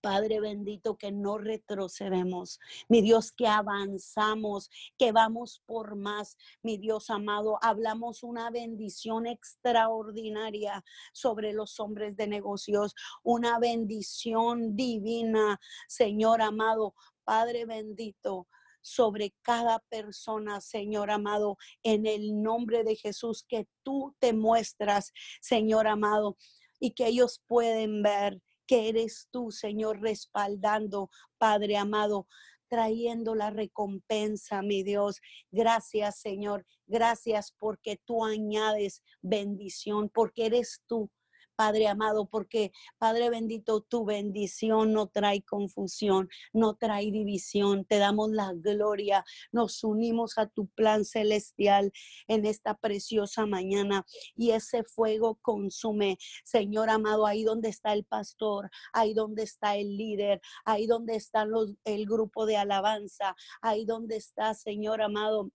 [0.06, 2.60] Padre bendito, que no retrocedemos.
[2.88, 6.36] Mi Dios, que avanzamos, que vamos por más.
[6.62, 12.94] Mi Dios amado, hablamos una bendición extraordinaria sobre los hombres de negocios,
[13.24, 16.94] una bendición divina, Señor amado,
[17.24, 18.46] Padre bendito
[18.82, 25.88] sobre cada persona, Señor amado, en el nombre de Jesús, que tú te muestras, Señor
[25.88, 26.36] amado,
[26.78, 32.26] y que ellos pueden ver que eres tú, Señor, respaldando, Padre amado,
[32.68, 35.20] trayendo la recompensa, mi Dios.
[35.50, 36.66] Gracias, Señor.
[36.86, 41.10] Gracias porque tú añades bendición, porque eres tú
[41.56, 47.84] Padre amado, porque Padre bendito, tu bendición no trae confusión, no trae división.
[47.84, 51.92] Te damos la gloria, nos unimos a tu plan celestial
[52.28, 54.04] en esta preciosa mañana
[54.36, 59.96] y ese fuego consume, Señor amado, ahí donde está el pastor, ahí donde está el
[59.96, 65.50] líder, ahí donde está los, el grupo de alabanza, ahí donde está, Señor amado,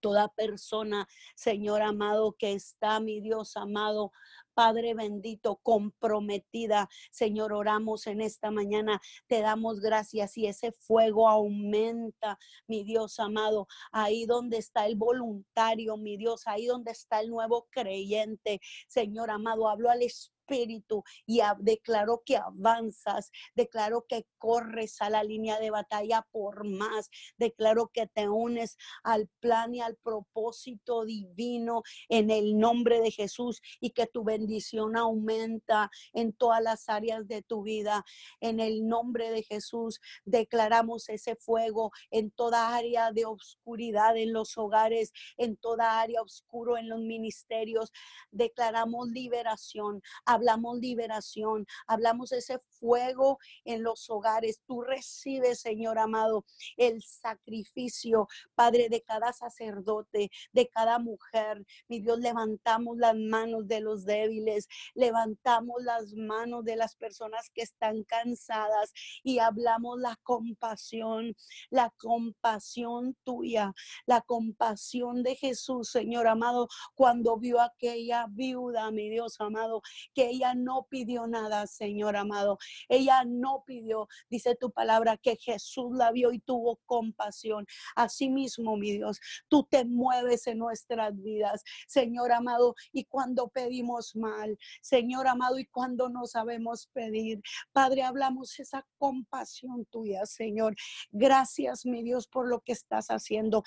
[0.00, 4.12] toda persona, Señor amado, que está, mi Dios amado,
[4.54, 6.88] Padre bendito, comprometida.
[7.10, 13.68] Señor, oramos en esta mañana, te damos gracias y ese fuego aumenta, mi Dios amado,
[13.92, 18.60] ahí donde está el voluntario, mi Dios, ahí donde está el nuevo creyente.
[18.88, 25.22] Señor amado, hablo al Espíritu espíritu y declaró que avanzas, declaró que corres a la
[25.22, 31.82] línea de batalla por más, declaró que te unes al plan y al propósito divino
[32.08, 37.42] en el nombre de Jesús y que tu bendición aumenta en todas las áreas de
[37.42, 38.04] tu vida.
[38.40, 44.56] En el nombre de Jesús declaramos ese fuego en toda área de oscuridad en los
[44.58, 47.92] hogares, en toda área oscuro en los ministerios.
[48.30, 50.02] Declaramos liberación
[50.40, 54.62] hablamos liberación, hablamos ese fuego en los hogares.
[54.66, 56.44] Tú recibes, Señor amado,
[56.78, 61.64] el sacrificio, Padre, de cada sacerdote, de cada mujer.
[61.88, 67.62] Mi Dios, levantamos las manos de los débiles, levantamos las manos de las personas que
[67.62, 71.36] están cansadas y hablamos la compasión,
[71.68, 73.74] la compasión tuya,
[74.06, 79.82] la compasión de Jesús, Señor amado, cuando vio aquella viuda, mi Dios amado,
[80.14, 82.58] que ella no pidió nada, Señor amado.
[82.88, 87.66] Ella no pidió, dice tu palabra, que Jesús la vio y tuvo compasión.
[87.96, 94.56] Asimismo, mi Dios, tú te mueves en nuestras vidas, Señor amado, y cuando pedimos mal,
[94.80, 100.76] Señor amado, y cuando no sabemos pedir, Padre, hablamos esa compasión tuya, Señor.
[101.10, 103.64] Gracias, mi Dios, por lo que estás haciendo.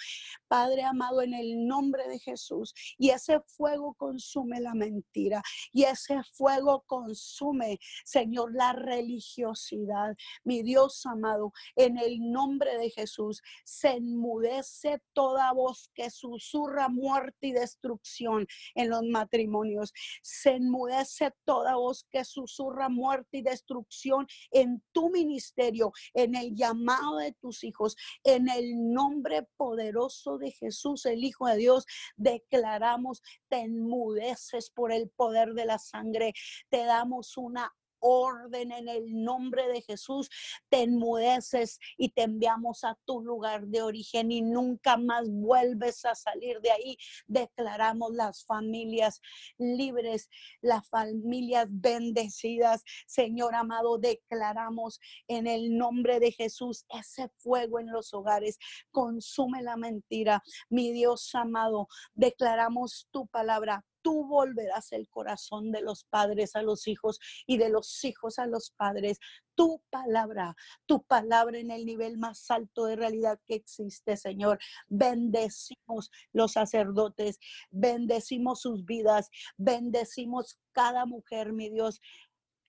[0.47, 5.41] Padre amado, en el nombre de Jesús, y ese fuego consume la mentira,
[5.71, 6.52] y ese fuego
[6.85, 10.15] consume, Señor, la religiosidad.
[10.43, 17.47] Mi Dios amado, en el nombre de Jesús, se enmudece toda voz que susurra muerte
[17.47, 19.93] y destrucción en los matrimonios.
[20.21, 27.17] Se enmudece toda voz que susurra muerte y destrucción en tu ministerio, en el llamado
[27.17, 31.85] de tus hijos, en el nombre poderoso de Jesús, el Hijo de Dios,
[32.15, 36.32] declaramos, te enmudeces por el poder de la sangre,
[36.69, 37.73] te damos una
[38.03, 40.29] orden en el nombre de Jesús,
[40.69, 46.13] te enmudeces y te enviamos a tu lugar de origen y nunca más vuelves a
[46.13, 46.97] salir de ahí.
[47.27, 49.21] Declaramos las familias
[49.57, 50.29] libres,
[50.61, 52.83] las familias bendecidas.
[53.07, 58.59] Señor amado, declaramos en el nombre de Jesús ese fuego en los hogares.
[58.91, 60.43] Consume la mentira.
[60.69, 66.87] Mi Dios amado, declaramos tu palabra tú volverás el corazón de los padres a los
[66.87, 69.17] hijos y de los hijos a los padres.
[69.55, 74.59] Tu palabra, tu palabra en el nivel más alto de realidad que existe, Señor.
[74.87, 77.39] Bendecimos los sacerdotes,
[77.71, 82.01] bendecimos sus vidas, bendecimos cada mujer, mi Dios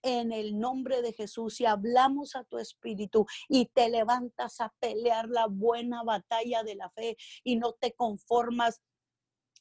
[0.05, 5.28] en el nombre de Jesús y hablamos a tu espíritu y te levantas a pelear
[5.30, 8.82] la buena batalla de la fe y no te conformas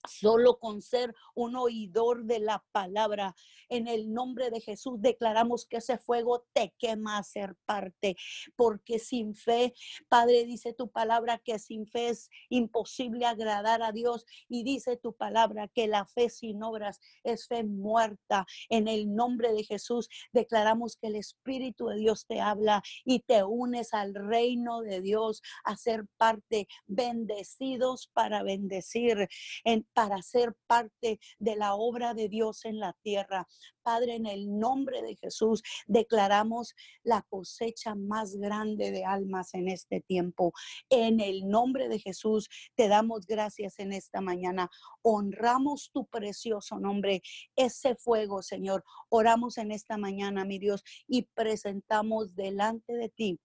[0.08, 3.36] Solo con ser un oidor de la palabra,
[3.70, 8.16] en el nombre de Jesús declaramos que ese fuego te quema a ser parte,
[8.56, 9.74] porque sin fe,
[10.10, 15.14] Padre, dice tu palabra que sin fe es imposible agradar a Dios y dice tu
[15.14, 18.46] palabra que la fe sin obras es fe muerta.
[18.70, 23.44] En el nombre de Jesús declaramos que el Espíritu de Dios te habla y te
[23.44, 29.28] unes al reino de Dios a ser parte, bendecidos para bendecir.
[29.64, 33.48] En, para ser parte de la obra de Dios en la tierra.
[33.82, 36.74] Padre, en el nombre de Jesús, declaramos
[37.04, 40.54] la cosecha más grande de almas en este tiempo.
[40.90, 44.70] En el nombre de Jesús, te damos gracias en esta mañana.
[45.02, 47.22] Honramos tu precioso nombre,
[47.56, 48.84] ese fuego, Señor.
[49.10, 53.40] Oramos en esta mañana, mi Dios, y presentamos delante de ti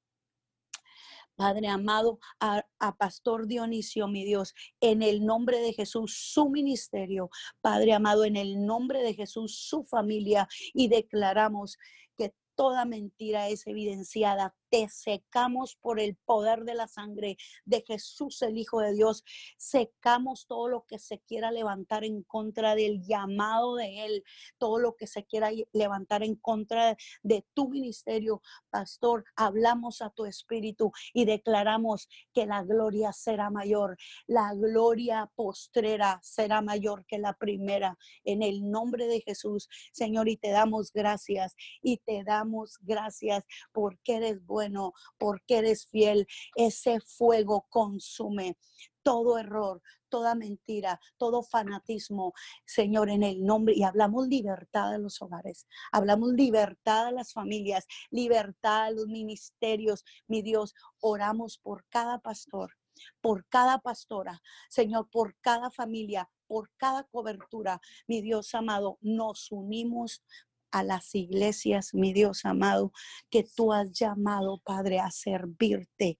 [1.38, 2.64] Padre amado, a,
[2.98, 7.30] Pastor Dionisio, mi Dios, en el nombre de Jesús, su ministerio,
[7.60, 11.78] Padre amado, en el nombre de Jesús, su familia, y declaramos
[12.16, 18.42] que toda mentira es evidenciada, te secamos por el poder de la sangre de Jesús,
[18.42, 19.24] el Hijo de Dios.
[19.56, 24.24] Secamos todo lo que se quiera levantar en contra del llamado de Él,
[24.58, 29.24] todo lo que se quiera levantar en contra de tu ministerio, pastor.
[29.36, 33.96] Hablamos a tu espíritu y declaramos que la gloria será mayor,
[34.26, 37.96] la gloria postrera será mayor que la primera.
[38.24, 44.16] En el nombre de Jesús, Señor, y te damos gracias y te damos gracias porque
[44.16, 46.26] eres bueno bueno, porque eres fiel.
[46.56, 48.56] Ese fuego consume
[49.04, 52.32] todo error, toda mentira, todo fanatismo,
[52.66, 53.74] Señor, en el nombre.
[53.76, 60.04] Y hablamos libertad de los hogares, hablamos libertad de las familias, libertad de los ministerios.
[60.26, 62.72] Mi Dios, oramos por cada pastor,
[63.20, 67.80] por cada pastora, Señor, por cada familia, por cada cobertura.
[68.08, 70.24] Mi Dios amado, nos unimos
[70.70, 72.92] a las iglesias, mi Dios amado,
[73.30, 76.18] que tú has llamado, Padre, a servirte.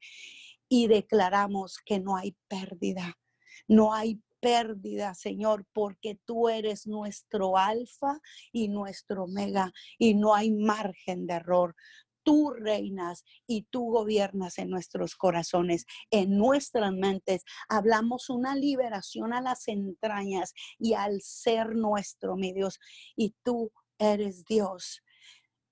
[0.69, 3.19] Y declaramos que no hay pérdida,
[3.67, 8.21] no hay pérdida, Señor, porque tú eres nuestro alfa
[8.53, 11.75] y nuestro omega y no hay margen de error.
[12.23, 17.43] Tú reinas y tú gobiernas en nuestros corazones, en nuestras mentes.
[17.69, 22.79] Hablamos una liberación a las entrañas y al ser nuestro, mi Dios.
[23.17, 25.03] Y tú eres Dios.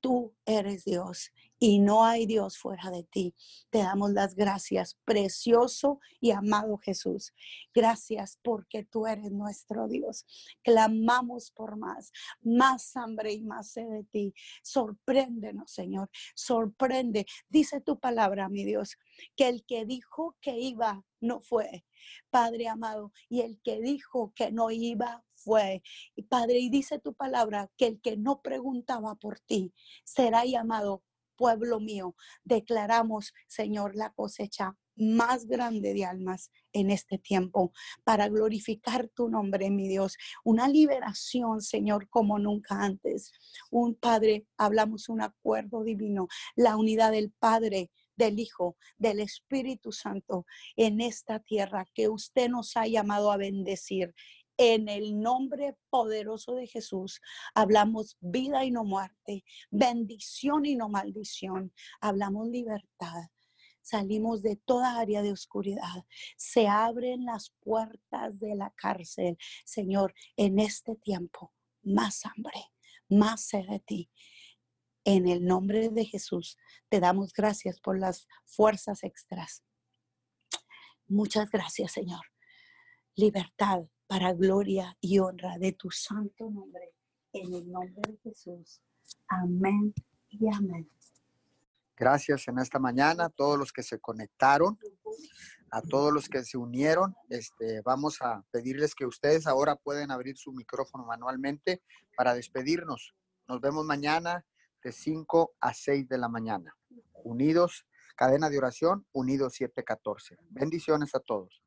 [0.01, 3.35] Tú eres Dios y no hay Dios fuera de ti.
[3.71, 7.33] Te damos las gracias, precioso y amado Jesús.
[7.75, 10.27] Gracias porque tú eres nuestro Dios.
[10.63, 14.35] Clamamos por más, más hambre y más sed de ti.
[14.63, 16.11] Sorpréndenos, Señor.
[16.35, 17.27] Sorprende.
[17.49, 18.97] Dice tu palabra, mi Dios,
[19.37, 21.85] que el que dijo que iba no fue,
[22.31, 25.83] Padre amado, y el que dijo que no iba fue.
[26.29, 29.73] Padre, y dice tu palabra que el que no preguntaba por ti
[30.05, 31.03] será llamado
[31.37, 32.15] pueblo mío.
[32.45, 37.73] Declaramos, Señor, la cosecha más grande de almas en este tiempo
[38.05, 40.17] para glorificar tu nombre, mi Dios.
[40.43, 43.33] Una liberación, Señor, como nunca antes.
[43.71, 50.47] Un Padre, hablamos un acuerdo divino, la unidad del Padre del Hijo, del Espíritu Santo
[50.77, 54.15] en esta tierra que usted nos ha llamado a bendecir.
[54.59, 57.21] En el nombre poderoso de Jesús
[57.55, 63.29] hablamos vida y no muerte, bendición y no maldición, hablamos libertad.
[63.83, 66.07] Salimos de toda área de oscuridad.
[66.37, 69.39] Se abren las puertas de la cárcel.
[69.65, 71.53] Señor, en este tiempo,
[71.83, 72.73] más hambre,
[73.09, 74.11] más sed de ti.
[75.05, 76.57] En el nombre de Jesús,
[76.89, 79.63] te damos gracias por las fuerzas extras.
[81.07, 82.23] Muchas gracias, Señor.
[83.15, 86.93] Libertad para gloria y honra de tu santo nombre.
[87.33, 88.81] En el nombre de Jesús.
[89.29, 89.93] Amén
[90.29, 90.91] y amén.
[91.97, 94.79] Gracias en esta mañana a todos los que se conectaron,
[95.71, 97.15] a todos los que se unieron.
[97.29, 101.83] Este, vamos a pedirles que ustedes ahora pueden abrir su micrófono manualmente
[102.17, 103.15] para despedirnos.
[103.49, 104.45] Nos vemos mañana
[104.83, 106.77] de 5 a 6 de la mañana.
[107.25, 110.37] Unidos, cadena de oración, unidos 714.
[110.51, 111.63] Bendiciones a todos.